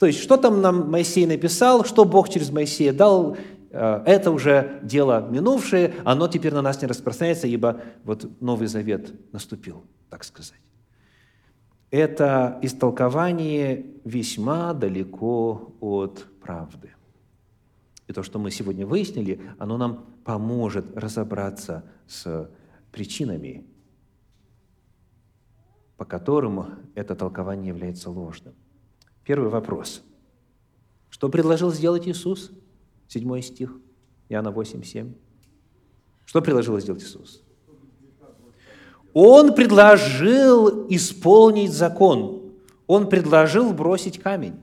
То 0.00 0.06
есть, 0.06 0.20
что 0.20 0.36
там 0.36 0.60
нам 0.60 0.90
Моисей 0.90 1.24
написал, 1.24 1.84
что 1.84 2.04
Бог 2.04 2.28
через 2.28 2.50
Моисея 2.50 2.92
дал, 2.92 3.36
э, 3.70 4.02
это 4.04 4.32
уже 4.32 4.80
дело 4.82 5.28
минувшее, 5.30 5.94
оно 6.02 6.26
теперь 6.26 6.52
на 6.52 6.62
нас 6.62 6.82
не 6.82 6.88
распространяется, 6.88 7.46
ибо 7.46 7.80
вот 8.02 8.28
Новый 8.40 8.66
Завет 8.66 9.12
наступил, 9.30 9.84
так 10.10 10.24
сказать. 10.24 10.58
Это 11.92 12.58
истолкование 12.62 13.84
весьма 14.02 14.72
далеко 14.72 15.74
от 15.78 16.26
правды. 16.40 16.94
И 18.08 18.14
то, 18.14 18.22
что 18.22 18.38
мы 18.38 18.50
сегодня 18.50 18.86
выяснили, 18.86 19.42
оно 19.58 19.76
нам 19.76 20.06
поможет 20.24 20.96
разобраться 20.96 21.84
с 22.06 22.50
причинами, 22.92 23.66
по 25.98 26.06
которым 26.06 26.64
это 26.94 27.14
толкование 27.14 27.68
является 27.68 28.08
ложным. 28.08 28.54
Первый 29.22 29.50
вопрос. 29.50 30.02
Что 31.10 31.28
предложил 31.28 31.70
сделать 31.72 32.08
Иисус? 32.08 32.52
Седьмой 33.06 33.42
стих, 33.42 33.76
Иоанна 34.30 34.50
8, 34.50 34.82
7. 34.82 35.12
Что 36.24 36.40
предложил 36.40 36.80
сделать 36.80 37.02
Иисус? 37.02 37.41
Он 39.14 39.54
предложил 39.54 40.86
исполнить 40.88 41.72
закон. 41.72 42.52
Он 42.86 43.08
предложил 43.08 43.72
бросить 43.72 44.18
камень. 44.18 44.54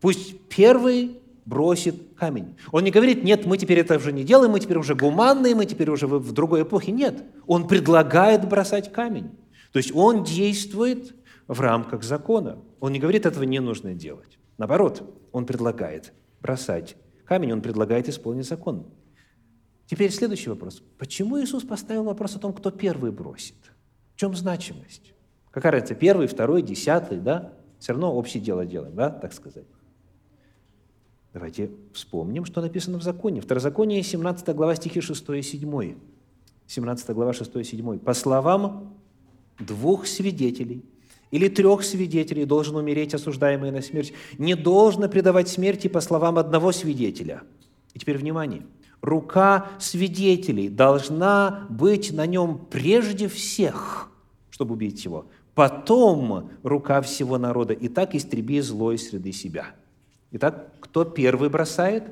Пусть 0.00 0.38
первый 0.48 1.18
бросит 1.44 1.94
камень. 2.16 2.56
Он 2.72 2.84
не 2.84 2.90
говорит, 2.90 3.22
нет, 3.22 3.46
мы 3.46 3.58
теперь 3.58 3.78
это 3.78 3.96
уже 3.96 4.12
не 4.12 4.24
делаем, 4.24 4.52
мы 4.52 4.60
теперь 4.60 4.78
уже 4.78 4.94
гуманные, 4.94 5.54
мы 5.54 5.66
теперь 5.66 5.90
уже 5.90 6.06
в 6.06 6.32
другой 6.32 6.62
эпохе. 6.62 6.92
Нет, 6.92 7.22
он 7.46 7.68
предлагает 7.68 8.48
бросать 8.48 8.92
камень. 8.92 9.30
То 9.72 9.78
есть 9.78 9.94
он 9.94 10.24
действует 10.24 11.14
в 11.46 11.60
рамках 11.60 12.02
закона. 12.02 12.58
Он 12.80 12.92
не 12.92 12.98
говорит, 12.98 13.26
этого 13.26 13.44
не 13.44 13.60
нужно 13.60 13.94
делать. 13.94 14.38
Наоборот, 14.58 15.02
он 15.32 15.46
предлагает 15.46 16.12
бросать 16.40 16.96
камень, 17.24 17.52
он 17.52 17.60
предлагает 17.60 18.08
исполнить 18.08 18.46
закон. 18.46 18.86
Теперь 19.86 20.10
следующий 20.10 20.48
вопрос. 20.48 20.82
Почему 20.98 21.42
Иисус 21.42 21.62
поставил 21.62 22.04
вопрос 22.04 22.36
о 22.36 22.38
том, 22.38 22.52
кто 22.52 22.70
первый 22.70 23.10
бросит? 23.10 23.56
В 24.14 24.20
чем 24.20 24.34
значимость? 24.34 25.12
Какая 25.50 25.72
разница, 25.72 25.94
первый, 25.94 26.26
второй, 26.26 26.62
десятый, 26.62 27.18
да? 27.18 27.52
Все 27.78 27.92
равно 27.92 28.14
общее 28.14 28.42
дело 28.42 28.64
делаем, 28.64 28.94
да, 28.94 29.10
так 29.10 29.32
сказать. 29.32 29.66
Давайте 31.32 31.70
вспомним, 31.92 32.44
что 32.44 32.60
написано 32.60 32.98
в 32.98 33.02
законе. 33.02 33.40
Второзаконие, 33.40 34.02
17 34.02 34.54
глава, 34.54 34.76
стихи 34.76 35.00
6 35.00 35.30
и 35.30 35.42
7. 35.42 35.96
17 36.66 37.10
глава, 37.10 37.32
6 37.32 37.56
и 37.56 37.64
7. 37.64 37.98
«По 37.98 38.14
словам 38.14 38.94
двух 39.58 40.06
свидетелей 40.06 40.84
или 41.32 41.48
трех 41.48 41.82
свидетелей 41.82 42.44
должен 42.44 42.76
умереть 42.76 43.14
осуждаемый 43.14 43.72
на 43.72 43.82
смерть. 43.82 44.12
Не 44.38 44.54
должно 44.54 45.08
предавать 45.08 45.48
смерти 45.48 45.88
по 45.88 46.00
словам 46.00 46.38
одного 46.38 46.70
свидетеля». 46.70 47.42
И 47.94 47.98
теперь 47.98 48.16
внимание. 48.16 48.64
Рука 49.04 49.68
свидетелей 49.78 50.70
должна 50.70 51.66
быть 51.68 52.10
на 52.10 52.24
нем 52.24 52.58
прежде 52.70 53.28
всех, 53.28 54.08
чтобы 54.48 54.72
убить 54.72 55.04
его. 55.04 55.26
Потом 55.54 56.50
рука 56.62 57.02
всего 57.02 57.36
народа. 57.36 57.74
И 57.74 57.88
так 57.88 58.14
истреби 58.14 58.60
зло 58.60 58.92
из 58.92 59.10
среды 59.10 59.32
себя. 59.32 59.74
Итак, 60.30 60.72
кто 60.80 61.04
первый 61.04 61.50
бросает? 61.50 62.04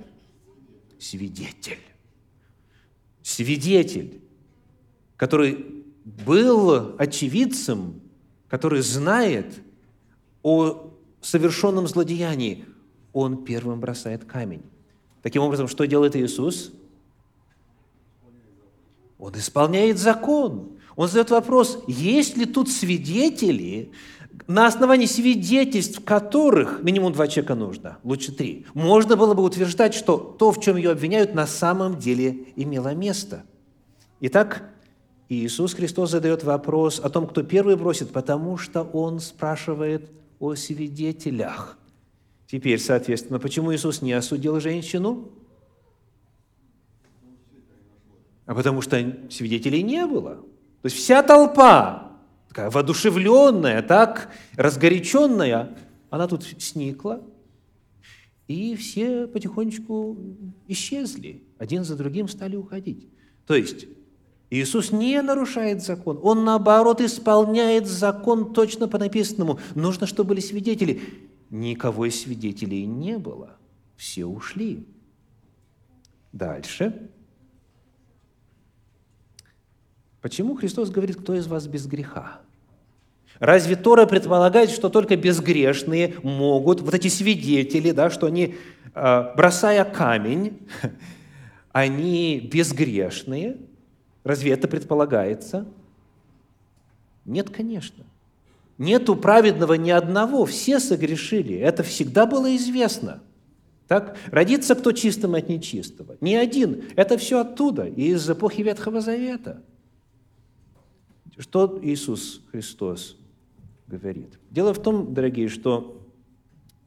Свидетель. 1.01 1.79
Свидетель, 3.23 4.21
который 5.17 5.87
был 6.05 6.95
очевидцем, 6.99 8.03
который 8.49 8.83
знает 8.83 9.63
о 10.43 10.93
совершенном 11.23 11.89
злодеянии, 11.89 12.67
он 13.15 13.45
первым 13.47 13.81
бросает 13.81 14.27
камень. 14.27 14.63
Таким 15.23 15.41
образом, 15.41 15.69
что 15.69 15.87
делает 15.87 16.17
Иисус? 16.17 16.71
Он 19.23 19.33
исполняет 19.37 19.99
закон. 19.99 20.73
Он 20.97 21.07
задает 21.07 21.31
вопрос, 21.31 21.79
есть 21.87 22.37
ли 22.37 22.45
тут 22.45 22.69
свидетели, 22.69 23.93
на 24.49 24.67
основании 24.67 25.07
свидетельств 25.07 26.03
которых, 26.05 26.83
минимум 26.83 27.13
два 27.13 27.29
человека 27.29 27.55
нужно, 27.55 27.99
лучше 28.03 28.33
три, 28.33 28.67
можно 28.75 29.17
было 29.17 29.35
бы 29.35 29.45
утверждать, 29.45 29.95
что 29.95 30.19
то, 30.19 30.51
в 30.51 30.61
чем 30.61 30.77
ее 30.77 30.91
обвиняют, 30.91 31.35
на 31.35 31.47
самом 31.47 32.01
деле 32.01 32.49
имело 32.57 32.97
место. 32.97 33.45
Итак, 34.21 34.69
Иисус 35.29 35.75
Христос 35.75 36.11
задает 36.11 36.43
вопрос 36.43 36.99
о 36.99 37.09
том, 37.09 37.29
кто 37.29 37.45
первый 37.45 37.77
бросит, 37.77 38.11
потому 38.11 38.57
что 38.57 38.83
Он 38.83 39.21
спрашивает 39.21 40.11
о 40.41 40.57
свидетелях. 40.57 41.79
Теперь, 42.49 42.81
соответственно, 42.81 43.39
почему 43.39 43.73
Иисус 43.73 44.03
не 44.03 44.15
осудил 44.15 44.59
женщину? 44.59 45.31
А 48.53 48.55
потому 48.55 48.83
что 48.83 48.99
свидетелей 49.31 49.83
не 49.83 50.07
было. 50.07 50.35
То 50.35 50.85
есть 50.85 50.97
вся 50.99 51.23
толпа 51.23 52.19
такая 52.51 52.69
воодушевленная, 52.69 53.81
так 53.81 54.29
разгоряченная, 54.57 55.75
она 56.11 56.29
тут 56.29 56.45
сникла, 56.59 57.23
и 58.49 58.77
все 58.77 59.27
потихонечку 59.27 60.19
исчезли, 60.69 61.45
один 61.57 61.85
за 61.85 61.97
другим 61.97 62.29
стали 62.29 62.57
уходить. 62.57 63.09
То 63.47 63.55
есть 63.55 63.87
Иисус 64.51 64.93
не 64.93 65.23
нарушает 65.23 65.83
закон, 65.83 66.21
Он, 66.23 66.45
наоборот, 66.45 67.01
исполняет 67.01 67.87
закон 67.87 68.53
точно 68.53 68.87
по 68.87 68.99
написанному. 68.99 69.61
Нужно, 69.75 70.07
чтобы 70.07 70.29
были 70.29 70.41
свидетели. 70.41 71.01
Никого 71.49 72.05
из 72.05 72.21
свидетелей 72.21 72.85
не 72.85 73.17
было, 73.17 73.57
все 73.97 74.27
ушли. 74.27 74.87
Дальше. 76.35 77.09
Почему 80.23 80.55
Христос 80.55 80.91
говорит, 80.91 81.17
кто 81.17 81.35
из 81.35 81.49
вас 81.49 81.67
без 81.67 81.87
греха? 81.87 82.41
Разве 83.41 83.75
Тора 83.75 84.07
предполагает, 84.07 84.71
что 84.71 84.89
только 84.89 85.17
безгрешные 85.17 86.15
могут, 86.23 86.81
вот 86.81 86.95
эти 86.95 87.09
свидетели, 87.09 87.91
да, 87.91 88.09
что 88.09 88.29
они, 88.29 88.55
а, 88.95 89.35
бросая 89.37 89.85
камень, 89.85 90.61
они 91.73 92.39
безгрешные? 92.39 93.57
Разве 94.23 94.53
это 94.53 94.69
предполагается? 94.69 95.67
Нет, 97.25 97.51
конечно. 97.51 98.05
Нету 98.79 99.17
праведного 99.17 99.75
ни 99.75 99.91
одного, 99.91 100.45
все 100.45 100.79
согрешили. 100.79 101.57
Это 101.57 101.83
всегда 101.83 102.27
было 102.27 102.55
известно. 102.55 103.21
Так? 103.89 104.17
Родится 104.31 104.77
кто 104.77 104.93
чистым 104.93 105.35
от 105.35 105.49
нечистого. 105.49 106.17
Ни 106.21 106.35
один. 106.35 106.85
Это 106.95 107.19
все 107.19 107.41
оттуда, 107.41 107.87
из 107.87 108.31
эпохи 108.31 108.63
Ветхого 108.63 109.01
Завета. 109.01 109.63
Что 111.39 111.79
Иисус 111.83 112.43
Христос 112.51 113.17
говорит. 113.87 114.39
Дело 114.51 114.75
в 114.75 114.83
том, 114.83 115.15
дорогие, 115.15 115.49
что 115.49 116.07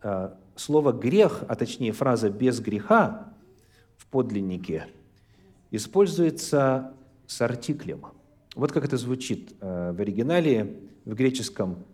а, 0.01 0.37
слово 0.55 0.91
«грех», 0.91 1.43
а 1.47 1.55
точнее 1.55 1.91
фраза 1.91 2.29
«без 2.29 2.59
греха» 2.59 3.33
в 3.97 4.07
подлиннике 4.07 4.87
используется 5.71 6.93
с 7.27 7.41
артиклем. 7.41 8.05
Вот 8.55 8.71
как 8.71 8.85
это 8.85 8.97
звучит 8.97 9.55
а, 9.61 9.93
в 9.93 9.99
оригинале, 9.99 10.79
в 11.05 11.13
греческом 11.13 11.85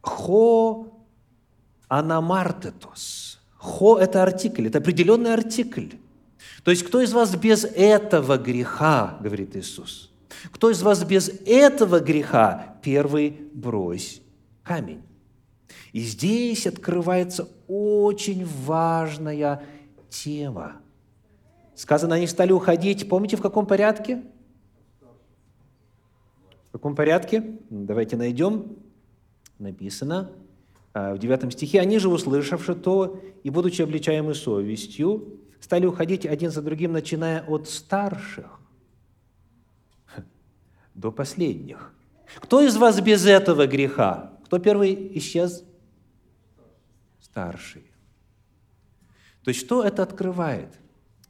«хо 0.00 1.06
анамартетос». 1.88 3.40
«Хо»– 3.56 3.98
это 4.00 4.22
артикль, 4.22 4.66
это 4.66 4.78
определенный 4.78 5.32
артикль. 5.32 5.88
То 6.62 6.70
есть, 6.70 6.84
кто 6.84 7.00
из 7.00 7.12
вас 7.12 7.34
без 7.36 7.64
этого 7.64 8.38
греха, 8.38 9.18
говорит 9.20 9.56
Иисус, 9.56 10.10
кто 10.50 10.70
из 10.70 10.82
вас 10.82 11.04
без 11.04 11.28
этого 11.46 12.00
греха, 12.00 12.76
первый 12.82 13.48
брось 13.52 14.22
камень. 14.62 15.02
И 15.92 16.00
здесь 16.00 16.66
открывается 16.66 17.48
очень 17.68 18.46
важная 18.64 19.62
тема. 20.08 20.80
Сказано, 21.74 22.14
они 22.16 22.26
стали 22.26 22.52
уходить, 22.52 23.08
помните, 23.08 23.36
в 23.36 23.42
каком 23.42 23.66
порядке? 23.66 24.22
В 26.68 26.72
каком 26.72 26.94
порядке? 26.94 27.58
Давайте 27.70 28.16
найдем. 28.16 28.76
Написано 29.58 30.32
а, 30.92 31.14
в 31.14 31.18
9 31.18 31.52
стихе. 31.52 31.80
«Они 31.80 31.98
же, 31.98 32.08
услышавши 32.08 32.74
то, 32.74 33.20
и, 33.42 33.50
будучи 33.50 33.82
обличаемы 33.82 34.34
совестью, 34.34 35.40
стали 35.60 35.86
уходить 35.86 36.26
один 36.26 36.50
за 36.50 36.62
другим, 36.62 36.92
начиная 36.92 37.42
от 37.42 37.68
старших». 37.68 38.60
До 40.96 41.12
последних. 41.12 41.94
Кто 42.36 42.60
из 42.62 42.76
вас 42.76 43.00
без 43.00 43.26
этого 43.26 43.66
греха? 43.66 44.32
Кто 44.46 44.58
первый 44.58 45.16
исчез? 45.18 45.64
Старший. 47.20 47.84
То 49.44 49.50
есть 49.50 49.60
что 49.60 49.84
это 49.84 50.02
открывает? 50.02 50.70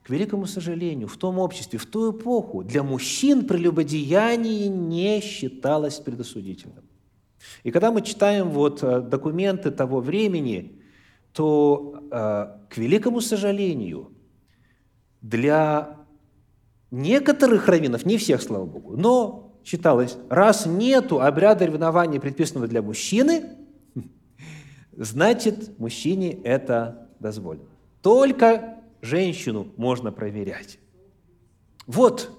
К 0.02 0.10
великому 0.10 0.46
сожалению, 0.46 1.08
в 1.08 1.16
том 1.16 1.38
обществе, 1.38 1.78
в 1.78 1.86
ту 1.86 2.12
эпоху 2.12 2.62
для 2.62 2.82
мужчин 2.82 3.46
прелюбодеяние 3.46 4.68
не 4.68 5.20
считалось 5.20 5.98
предосудительным. 5.98 6.84
И 7.64 7.70
когда 7.70 7.90
мы 7.90 8.02
читаем 8.02 8.50
вот 8.50 8.82
э, 8.82 9.00
документы 9.00 9.70
того 9.70 10.00
времени, 10.00 10.80
то, 11.32 12.00
э, 12.10 12.70
к 12.70 12.76
великому 12.76 13.20
сожалению, 13.20 14.12
для 15.22 15.98
некоторых 16.90 17.68
раввинов, 17.68 18.06
не 18.06 18.16
всех, 18.16 18.42
слава 18.42 18.64
Богу, 18.64 18.96
но 18.96 19.45
считалось, 19.66 20.16
раз 20.30 20.64
нету 20.64 21.20
обряда 21.20 21.64
ревнования, 21.64 22.20
предписанного 22.20 22.68
для 22.68 22.82
мужчины, 22.82 23.56
значит, 24.92 25.76
мужчине 25.78 26.32
это 26.44 27.10
дозволено. 27.18 27.66
Только 28.00 28.76
женщину 29.02 29.66
можно 29.76 30.12
проверять. 30.12 30.78
Вот 31.88 32.30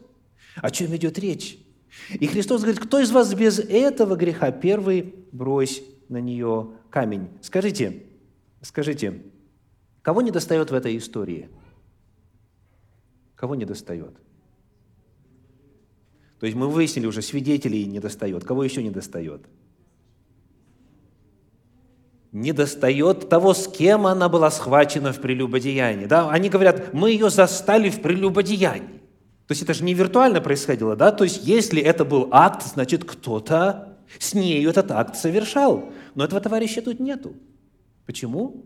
о 0.55 0.71
чем 0.71 0.95
идет 0.95 1.19
речь. 1.19 1.59
И 2.11 2.27
Христос 2.27 2.61
говорит, 2.61 2.79
кто 2.79 2.99
из 2.99 3.11
вас 3.11 3.33
без 3.33 3.59
этого 3.59 4.15
греха, 4.15 4.51
первый 4.51 5.13
брось 5.33 5.83
на 6.07 6.21
нее 6.21 6.71
камень. 6.89 7.27
Скажите, 7.41 8.03
скажите, 8.61 9.21
кого 10.01 10.21
не 10.21 10.31
достает 10.31 10.71
в 10.71 10.73
этой 10.73 10.97
истории? 10.97 11.49
Кого 13.35 13.55
не 13.55 13.65
достает? 13.65 14.15
То 16.39 16.45
есть 16.45 16.56
мы 16.58 16.67
выяснили 16.67 17.08
уже, 17.08 17.21
свидетелей 17.21 17.86
не 17.86 18.00
достает. 18.00 18.43
Кого 18.43 18.63
еще 18.63 18.84
не 18.84 18.91
достает? 18.91 19.41
Не 22.32 22.52
достает 22.52 23.30
того, 23.30 23.54
с 23.54 23.67
кем 23.67 24.06
она 24.06 24.30
была 24.30 24.52
схвачена 24.52 25.13
в 25.13 25.19
прелюбодеянии. 25.19 26.06
Да? 26.06 26.30
Они 26.30 26.50
говорят, 26.50 26.93
мы 26.93 27.12
ее 27.12 27.30
застали 27.30 27.89
в 27.89 28.02
прелюбодеянии. 28.02 29.02
То 29.47 29.54
есть 29.54 29.63
это 29.63 29.73
же 29.73 29.84
не 29.84 29.93
виртуально 29.93 30.41
происходило, 30.41 30.95
да? 30.97 31.12
То 31.12 31.23
есть 31.23 31.47
если 31.47 31.82
это 31.82 32.04
был 32.04 32.28
акт, 32.32 32.67
значит 32.67 33.06
кто-то 33.06 33.97
с 34.19 34.34
нею 34.34 34.69
этот 34.69 34.91
акт 34.91 35.15
совершал. 35.15 35.89
Но 36.15 36.26
этого 36.26 36.41
товарища 36.41 36.82
тут 36.82 37.00
нету. 37.00 37.34
Почему? 38.06 38.65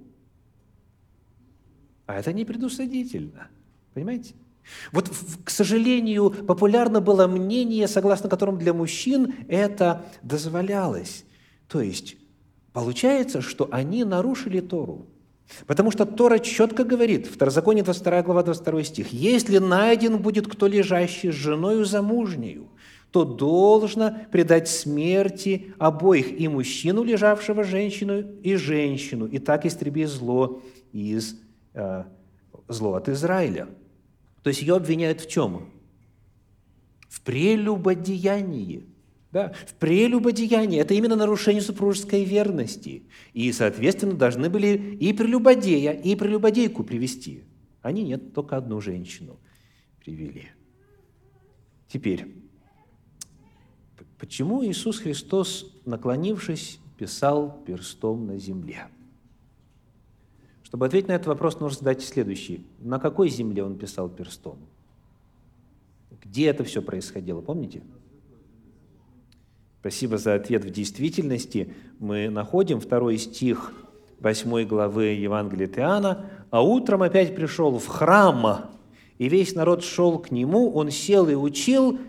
А 2.08 2.20
это 2.20 2.34
не 2.34 2.46
предусудительно. 2.46 3.48
Понимаете? 3.94 4.34
Вот, 4.92 5.12
к 5.44 5.50
сожалению, 5.50 6.32
популярно 6.32 7.02
было 7.02 7.28
мнение, 7.28 7.88
согласно 7.88 8.30
которому 8.30 8.58
для 8.58 8.74
мужчин 8.74 9.36
это 9.48 10.06
дозволялось. 10.22 11.26
То 11.68 11.82
есть, 11.82 12.18
получается, 12.74 13.42
что 13.42 13.68
они 13.72 14.04
нарушили 14.04 14.60
Тору. 14.60 15.08
Потому 15.68 15.92
что 15.92 16.06
Тора 16.06 16.40
четко 16.40 16.84
говорит, 16.84 17.28
Второзаконие 17.28 17.84
22 17.84 18.24
глава 18.24 18.44
22 18.44 18.84
стих, 18.84 19.14
«Если 19.14 19.58
найден 19.58 20.18
будет 20.18 20.48
кто 20.48 20.68
лежащий 20.68 21.32
с 21.32 21.36
женою 21.36 21.86
замужнею, 21.86 22.70
то 23.12 23.26
должно 23.26 24.16
предать 24.32 24.70
смерти 24.70 25.74
обоих, 25.78 26.40
и 26.40 26.48
мужчину, 26.48 27.04
лежавшего 27.04 27.64
женщину, 27.66 28.24
и 28.42 28.56
женщину, 28.56 29.26
и 29.26 29.38
так 29.38 29.66
истреби 29.66 30.06
зло 30.06 30.62
из 30.94 31.36
э, 31.74 32.04
зло 32.68 32.94
от 32.94 33.10
Израиля». 33.10 33.68
То 34.44 34.50
есть 34.50 34.62
ее 34.62 34.76
обвиняют 34.76 35.22
в 35.22 35.30
чем? 35.30 35.70
В 37.10 37.22
прелюбодеянии. 37.22 38.86
Да, 39.32 39.54
в 39.66 39.76
прелюбодеянии. 39.76 40.80
Это 40.80 40.94
именно 40.94 41.16
нарушение 41.16 41.62
супружеской 41.62 42.26
верности. 42.26 43.04
И, 43.34 43.52
соответственно, 43.54 44.14
должны 44.14 44.50
были 44.50 44.98
и 45.00 45.14
прелюбодея, 45.14 45.94
и 45.94 46.16
прелюбодейку 46.16 46.84
привести. 46.84 47.44
Они 47.82 48.04
нет, 48.04 48.34
только 48.34 48.58
одну 48.58 48.82
женщину 48.82 49.40
привели. 50.04 50.50
Теперь, 51.88 52.28
почему 54.18 54.66
Иисус 54.66 55.00
Христос, 55.00 55.72
наклонившись, 55.86 56.80
писал 56.98 57.64
перстом 57.66 58.28
на 58.28 58.38
земле? 58.38 58.88
Чтобы 60.72 60.86
ответить 60.86 61.10
на 61.10 61.12
этот 61.12 61.28
вопрос, 61.28 61.60
нужно 61.60 61.80
задать 61.80 62.02
следующий. 62.02 62.66
На 62.80 62.98
какой 62.98 63.28
земле 63.28 63.62
он 63.62 63.78
писал 63.78 64.08
перстом? 64.08 64.58
Где 66.24 66.46
это 66.46 66.64
все 66.64 66.82
происходило, 66.82 67.42
помните? 67.42 67.82
Спасибо 69.82 70.18
за 70.18 70.36
ответ. 70.36 70.64
В 70.64 70.70
действительности 70.70 71.74
мы 72.00 72.30
находим 72.30 72.80
второй 72.80 73.18
стих 73.18 73.74
8 74.22 74.66
главы 74.66 75.08
Евангелия 75.08 75.68
Иоанна. 75.68 76.30
«А 76.52 76.64
утром 76.64 77.02
опять 77.02 77.36
пришел 77.36 77.78
в 77.78 77.88
храм, 77.88 78.70
и 79.18 79.28
весь 79.28 79.54
народ 79.56 79.84
шел 79.84 80.20
к 80.20 80.32
нему, 80.32 80.72
он 80.72 80.90
сел 80.90 81.28
и 81.28 81.36
учил, 81.36 82.00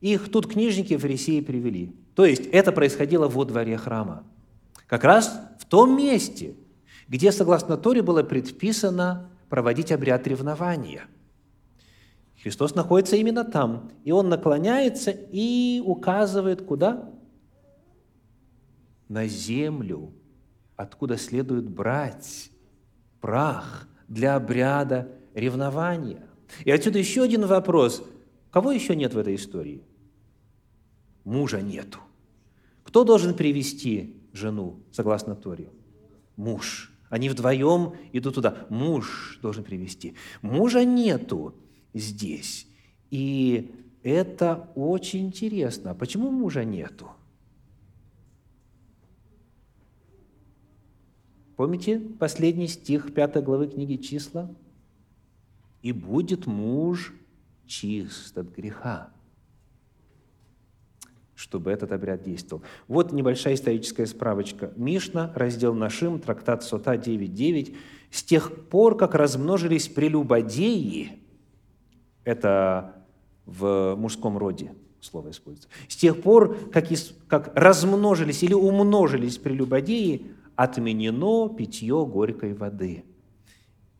их 0.00 0.30
тут 0.30 0.46
книжники 0.46 0.96
фарисеи 0.96 1.40
привели». 1.40 1.92
То 2.14 2.24
есть 2.24 2.46
это 2.46 2.70
происходило 2.70 3.26
во 3.26 3.44
дворе 3.44 3.76
храма. 3.76 4.22
Как 4.86 5.02
раз 5.02 5.36
в 5.58 5.64
том 5.64 5.96
месте– 5.96 6.54
где, 7.08 7.32
согласно 7.32 7.76
Торе, 7.76 8.02
было 8.02 8.22
предписано 8.22 9.30
проводить 9.48 9.92
обряд 9.92 10.26
ревнования. 10.26 11.04
Христос 12.42 12.74
находится 12.74 13.16
именно 13.16 13.44
там, 13.44 13.90
и 14.04 14.12
Он 14.12 14.28
наклоняется 14.28 15.10
и 15.10 15.82
указывает 15.84 16.62
куда? 16.62 17.10
На 19.08 19.26
землю, 19.26 20.12
откуда 20.76 21.16
следует 21.16 21.68
брать 21.68 22.50
прах 23.20 23.88
для 24.08 24.36
обряда 24.36 25.08
ревнования. 25.34 26.26
И 26.64 26.70
отсюда 26.70 26.98
еще 26.98 27.22
один 27.22 27.46
вопрос. 27.46 28.02
Кого 28.50 28.72
еще 28.72 28.94
нет 28.94 29.14
в 29.14 29.18
этой 29.18 29.34
истории? 29.34 29.82
Мужа 31.24 31.62
нету. 31.62 32.00
Кто 32.82 33.04
должен 33.04 33.34
привести 33.34 34.22
жену, 34.32 34.80
согласно 34.92 35.34
Торе? 35.34 35.70
Муж. 36.36 36.93
Они 37.14 37.28
вдвоем 37.28 37.94
идут 38.12 38.34
туда. 38.34 38.66
Муж 38.70 39.38
должен 39.40 39.62
привести. 39.62 40.16
Мужа 40.42 40.84
нету 40.84 41.54
здесь. 41.92 42.66
И 43.08 43.72
это 44.02 44.68
очень 44.74 45.26
интересно. 45.26 45.92
А 45.92 45.94
почему 45.94 46.32
мужа 46.32 46.64
нету? 46.64 47.08
Помните 51.54 52.00
последний 52.00 52.66
стих 52.66 53.14
5 53.14 53.44
главы 53.44 53.68
книги 53.68 53.94
«Числа»? 53.94 54.52
«И 55.82 55.92
будет 55.92 56.46
муж 56.46 57.14
чист 57.64 58.36
от 58.36 58.48
греха» 58.56 59.13
чтобы 61.34 61.70
этот 61.70 61.92
обряд 61.92 62.22
действовал. 62.22 62.62
Вот 62.88 63.12
небольшая 63.12 63.54
историческая 63.54 64.06
справочка. 64.06 64.72
Мишна, 64.76 65.32
раздел 65.34 65.74
Нашим, 65.74 66.18
трактат 66.18 66.62
Сота 66.62 66.94
9.9. 66.94 67.76
«С 68.10 68.22
тех 68.22 68.68
пор, 68.68 68.96
как 68.96 69.14
размножились 69.14 69.88
прелюбодеи», 69.88 71.18
это 72.22 73.04
в 73.44 73.96
мужском 73.96 74.38
роде 74.38 74.72
слово 75.00 75.30
используется, 75.30 75.68
«с 75.88 75.96
тех 75.96 76.22
пор, 76.22 76.56
как, 76.72 76.90
из, 76.92 77.14
как 77.26 77.52
размножились 77.54 78.42
или 78.42 78.54
умножились 78.54 79.36
прелюбодеи, 79.38 80.26
отменено 80.54 81.48
питье 81.48 82.06
горькой 82.06 82.54
воды». 82.54 83.04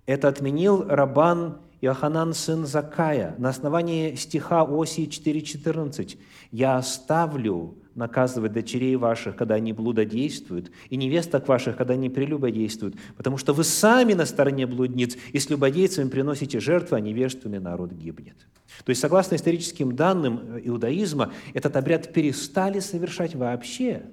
Это 0.06 0.28
отменил 0.28 0.84
Рабан 0.86 1.58
Иоханан, 1.84 2.32
сын 2.32 2.66
Закая, 2.66 3.34
на 3.38 3.50
основании 3.50 4.14
стиха 4.14 4.62
Осии 4.62 5.06
4.14, 5.06 6.16
«Я 6.50 6.76
оставлю 6.76 7.76
наказывать 7.94 8.52
дочерей 8.52 8.96
ваших, 8.96 9.36
когда 9.36 9.56
они 9.56 9.72
блудодействуют, 9.72 10.70
и 10.88 10.96
невесток 10.96 11.46
ваших, 11.46 11.76
когда 11.76 11.94
они 11.94 12.08
прелюбодействуют, 12.08 12.96
потому 13.16 13.36
что 13.36 13.52
вы 13.52 13.64
сами 13.64 14.14
на 14.14 14.24
стороне 14.24 14.66
блудниц, 14.66 15.16
и 15.32 15.38
с 15.38 15.50
любодейцами 15.50 16.08
приносите 16.08 16.58
жертвы, 16.58 16.96
а 16.96 17.00
невежественный 17.00 17.60
народ 17.60 17.92
гибнет». 17.92 18.36
То 18.84 18.90
есть, 18.90 19.02
согласно 19.02 19.34
историческим 19.36 19.94
данным 19.94 20.58
иудаизма, 20.64 21.32
этот 21.52 21.76
обряд 21.76 22.12
перестали 22.12 22.80
совершать 22.80 23.34
вообще, 23.34 24.06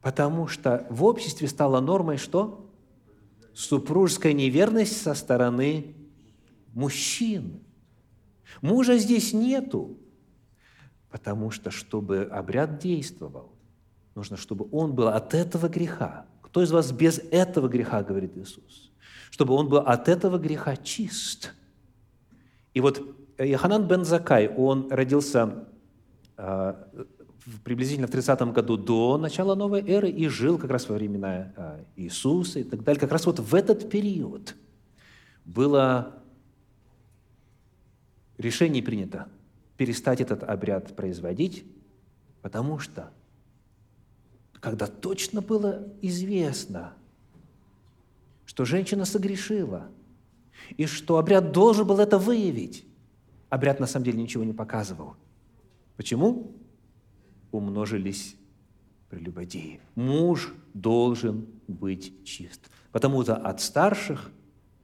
потому 0.00 0.48
что 0.48 0.86
в 0.88 1.04
обществе 1.04 1.48
стала 1.48 1.80
нормой 1.80 2.16
что? 2.16 2.70
Супружеская 3.54 4.32
неверность 4.32 5.00
со 5.00 5.14
стороны 5.14 5.94
мужчин. 6.76 7.60
Мужа 8.60 8.98
здесь 8.98 9.32
нету, 9.32 9.98
потому 11.10 11.50
что, 11.50 11.70
чтобы 11.70 12.24
обряд 12.30 12.78
действовал, 12.78 13.50
нужно, 14.14 14.36
чтобы 14.36 14.68
он 14.70 14.94
был 14.94 15.08
от 15.08 15.34
этого 15.34 15.68
греха. 15.68 16.26
Кто 16.42 16.62
из 16.62 16.70
вас 16.70 16.92
без 16.92 17.18
этого 17.30 17.68
греха, 17.68 18.02
говорит 18.02 18.36
Иисус? 18.36 18.92
Чтобы 19.30 19.54
он 19.54 19.68
был 19.68 19.78
от 19.78 20.08
этого 20.08 20.38
греха 20.38 20.76
чист. 20.76 21.54
И 22.74 22.80
вот 22.80 23.02
Яханан 23.38 23.88
бен 23.88 24.04
Закай, 24.04 24.48
он 24.48 24.90
родился 24.90 25.66
а, 26.36 26.88
приблизительно 27.64 28.06
в 28.06 28.10
30 28.10 28.40
году 28.52 28.76
до 28.76 29.16
начала 29.16 29.54
новой 29.54 29.80
эры 29.80 30.10
и 30.10 30.28
жил 30.28 30.58
как 30.58 30.70
раз 30.70 30.88
во 30.88 30.94
времена 30.94 31.52
а, 31.56 31.80
Иисуса 31.96 32.60
и 32.60 32.64
так 32.64 32.84
далее. 32.84 33.00
Как 33.00 33.12
раз 33.12 33.24
вот 33.24 33.40
в 33.40 33.54
этот 33.54 33.88
период 33.88 34.54
было 35.44 36.22
решение 38.38 38.82
принято 38.82 39.28
перестать 39.76 40.20
этот 40.20 40.42
обряд 40.42 40.94
производить, 40.96 41.64
потому 42.42 42.78
что 42.78 43.12
когда 44.60 44.86
точно 44.86 45.42
было 45.42 45.92
известно, 46.02 46.94
что 48.44 48.64
женщина 48.64 49.04
согрешила, 49.04 49.90
и 50.76 50.86
что 50.86 51.18
обряд 51.18 51.52
должен 51.52 51.86
был 51.86 52.00
это 52.00 52.18
выявить, 52.18 52.86
обряд 53.48 53.80
на 53.80 53.86
самом 53.86 54.04
деле 54.06 54.22
ничего 54.22 54.44
не 54.44 54.52
показывал. 54.52 55.16
Почему? 55.96 56.54
Умножились 57.52 58.36
прелюбодеи. 59.08 59.80
Муж 59.94 60.54
должен 60.74 61.46
быть 61.68 62.24
чист. 62.24 62.70
Потому-то 62.92 63.36
от 63.36 63.60
старших 63.60 64.30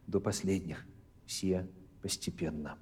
до 0.06 0.20
последних 0.20 0.84
все 1.26 1.66
постепенно 2.02 2.76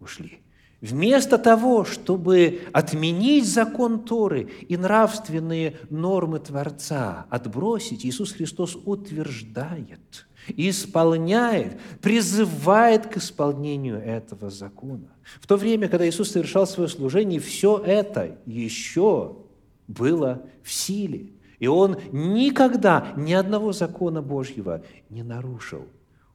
ушли. 0.00 0.40
Вместо 0.80 1.38
того, 1.38 1.84
чтобы 1.84 2.60
отменить 2.72 3.46
закон 3.46 4.04
Торы 4.04 4.50
и 4.68 4.76
нравственные 4.76 5.78
нормы 5.88 6.38
Творца, 6.38 7.26
отбросить, 7.30 8.04
Иисус 8.04 8.32
Христос 8.32 8.76
утверждает, 8.84 10.26
исполняет, 10.48 11.80
призывает 12.02 13.06
к 13.06 13.16
исполнению 13.16 13.98
этого 13.98 14.50
закона. 14.50 15.08
В 15.40 15.46
то 15.46 15.56
время, 15.56 15.88
когда 15.88 16.06
Иисус 16.06 16.30
совершал 16.30 16.66
свое 16.66 16.90
служение, 16.90 17.40
все 17.40 17.78
это 17.78 18.38
еще 18.44 19.36
было 19.88 20.42
в 20.62 20.70
силе. 20.70 21.30
И 21.58 21.68
Он 21.68 21.96
никогда 22.12 23.14
ни 23.16 23.32
одного 23.32 23.72
закона 23.72 24.20
Божьего 24.20 24.84
не 25.08 25.22
нарушил. 25.22 25.86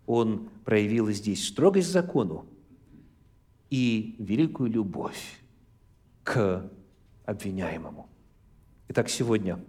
Он 0.07 0.49
проявил 0.65 1.09
здесь 1.11 1.47
строгость 1.47 1.91
закону, 1.91 2.45
и 3.71 4.17
великую 4.19 4.69
любовь 4.69 5.41
к 6.23 6.69
обвиняемому. 7.25 8.07
Итак, 8.89 9.09
сегодня 9.09 9.63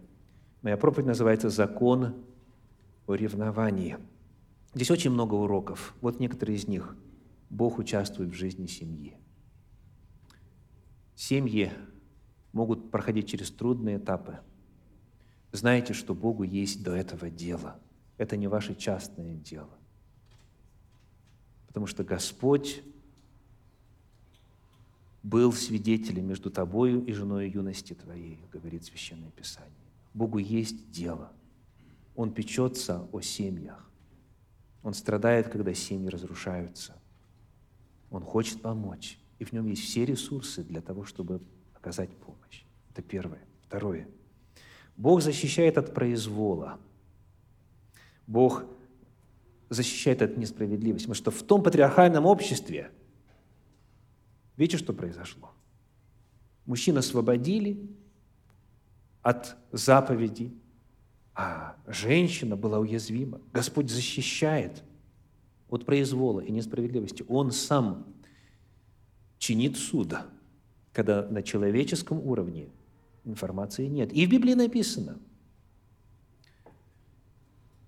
моя 0.61 0.76
проповедь 0.76 1.07
называется 1.07 1.48
«Закон 1.48 2.16
о 3.07 3.14
ревновании». 3.14 3.96
Здесь 4.74 4.90
очень 4.90 5.12
много 5.12 5.34
уроков. 5.34 5.94
Вот 6.00 6.18
некоторые 6.18 6.57
из 6.57 6.66
них. 6.66 6.96
Бог 7.48 7.78
участвует 7.78 8.30
в 8.30 8.34
жизни 8.34 8.66
семьи. 8.66 9.16
Семьи 11.14 11.70
могут 12.53 12.90
проходить 12.90 13.28
через 13.28 13.50
трудные 13.50 13.98
этапы. 13.98 14.40
Знаете, 15.53 15.92
что 15.92 16.14
Богу 16.14 16.42
есть 16.42 16.82
до 16.82 16.96
этого 16.96 17.30
дело. 17.30 17.78
Это 18.16 18.36
не 18.36 18.48
ваше 18.48 18.74
частное 18.74 19.34
дело. 19.34 19.70
Потому 21.68 21.86
что 21.86 22.03
Господь 22.03 22.82
был 25.22 25.52
свидетелем 25.52 26.26
между 26.26 26.50
тобою 26.50 27.04
и 27.04 27.12
женой 27.12 27.48
юности 27.48 27.94
твоей, 27.94 28.40
говорит 28.52 28.84
Священное 28.84 29.30
Писание. 29.30 29.70
Богу 30.14 30.38
есть 30.38 30.90
дело. 30.90 31.32
Он 32.16 32.32
печется 32.32 33.08
о 33.12 33.20
семьях. 33.20 33.88
Он 34.82 34.94
страдает, 34.94 35.48
когда 35.48 35.72
семьи 35.74 36.08
разрушаются. 36.08 36.94
Он 38.10 38.22
хочет 38.22 38.60
помочь. 38.60 39.18
И 39.38 39.44
в 39.44 39.52
нем 39.52 39.66
есть 39.66 39.82
все 39.82 40.04
ресурсы 40.04 40.62
для 40.64 40.80
того, 40.80 41.04
чтобы 41.04 41.40
оказать 41.74 42.10
помощь. 42.10 42.64
Это 42.90 43.00
первое. 43.00 43.40
Второе. 43.62 44.08
Бог 44.96 45.22
защищает 45.22 45.78
от 45.78 45.94
произвола. 45.94 46.78
Бог 48.26 48.64
защищает 49.70 50.20
от 50.20 50.36
несправедливости. 50.36 51.06
Потому 51.06 51.14
что 51.14 51.30
в 51.30 51.42
том 51.42 51.62
патриархальном 51.62 52.26
обществе– 52.26 52.90
Видите, 54.57 54.78
что 54.78 54.92
произошло? 54.92 55.50
Мужчин 56.66 56.96
освободили 56.98 57.88
от 59.22 59.57
заповеди, 59.72 60.53
а 61.34 61.76
женщина 61.86 62.57
была 62.57 62.78
уязвима. 62.78 63.40
Господь 63.53 63.90
защищает 63.90 64.82
от 65.68 65.86
произвола 65.86 66.40
и 66.40 66.53
несправедливости. 66.53 67.24
Он 67.28 67.50
сам 67.50 68.07
чинит 69.38 69.76
суда, 69.76 70.26
когда 70.92 71.26
на 71.26 71.42
человеческом 71.42 72.20
уровне 72.20 72.68
информации 73.24 73.86
нет. 73.86 74.12
И 74.12 74.26
в 74.26 74.30
Библии 74.30 74.55
написано, 74.55 75.18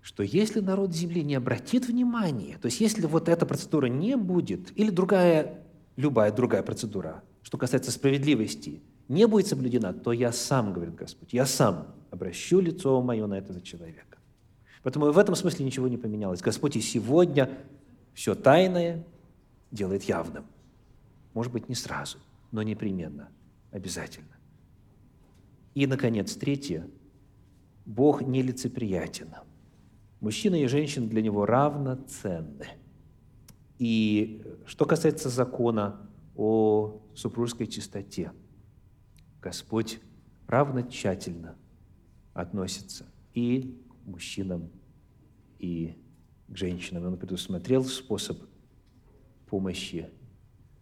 что 0.01 0.23
если 0.23 0.61
народ 0.61 0.93
земли 0.93 1.23
не 1.23 1.35
обратит 1.35 1.87
внимания, 1.87 2.59
то 2.59 2.67
есть 2.67 2.81
если 2.81 3.07
вот 3.07 3.29
эта 3.29 3.47
процедура 3.47 3.87
не 3.87 4.17
будет, 4.17 4.77
или 4.79 4.91
другая 4.91 5.64
любая 5.97 6.33
другая 6.33 6.63
процедура, 6.63 7.23
что 7.43 7.59
касается 7.59 7.91
справедливости, 7.91 8.83
не 9.09 9.27
будет 9.27 9.47
соблюдена, 9.47 9.93
то 9.93 10.13
я 10.13 10.33
сам, 10.33 10.73
говорит 10.73 10.95
Господь, 10.95 11.33
я 11.33 11.47
сам 11.47 11.95
обращу 12.11 12.61
лицо 12.61 13.01
мое 13.03 13.27
на 13.27 13.35
этого 13.35 13.61
человека. 13.61 14.19
Поэтому 14.83 15.13
в 15.13 15.19
этом 15.19 15.35
смысле 15.35 15.65
ничего 15.65 15.89
не 15.89 15.97
поменялось. 15.97 16.41
Господь 16.41 16.77
и 16.77 16.81
сегодня 16.81 17.51
все 18.13 18.35
тайное 18.35 19.05
делает 19.71 20.05
явным. 20.05 20.47
Может 21.33 21.53
быть, 21.53 21.69
не 21.69 21.75
сразу, 21.75 22.19
но 22.53 22.63
непременно, 22.63 23.29
обязательно. 23.71 24.37
И, 25.75 25.87
наконец, 25.87 26.35
третье. 26.35 26.87
Бог 27.85 28.23
нелицеприятен. 28.23 29.35
Мужчина 30.21 30.55
и 30.55 30.67
женщина 30.67 31.07
для 31.07 31.21
Него 31.21 31.45
равноценны– 31.45 32.69
и 33.79 34.43
что 34.66 34.85
касается 34.85 35.29
закона 35.29 36.09
о 36.37 37.01
супружеской 37.14 37.66
чистоте, 37.66 38.33
Господь 39.41 40.01
равно 40.47 40.83
тщательно 40.83 41.57
относится 42.33 43.07
и 43.35 43.79
к 43.89 44.07
мужчинам, 44.07 44.70
и 45.59 45.97
к 46.49 46.57
женщинам. 46.57 47.07
Он 47.07 47.16
предусмотрел 47.16 47.85
способ 47.85 48.39
помощи 49.47 50.11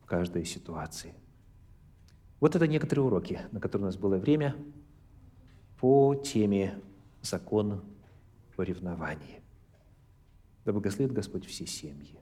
в 0.03 0.07
каждой 0.07 0.45
ситуации. 0.45 1.15
Вот 2.41 2.57
это 2.57 2.67
некоторые 2.67 3.05
уроки, 3.05 3.41
на 3.53 3.61
которые 3.61 3.85
у 3.85 3.89
нас 3.89 3.97
было 3.97 4.17
время 4.17 4.57
по 5.79 6.15
теме 6.15 6.81
«Закон 7.23 7.83
о 8.57 8.63
ревновании». 8.63 9.43
Да 10.65 10.73
благословит 10.73 11.13
Господь 11.13 11.47
все 11.47 11.67
семьи. 11.67 12.22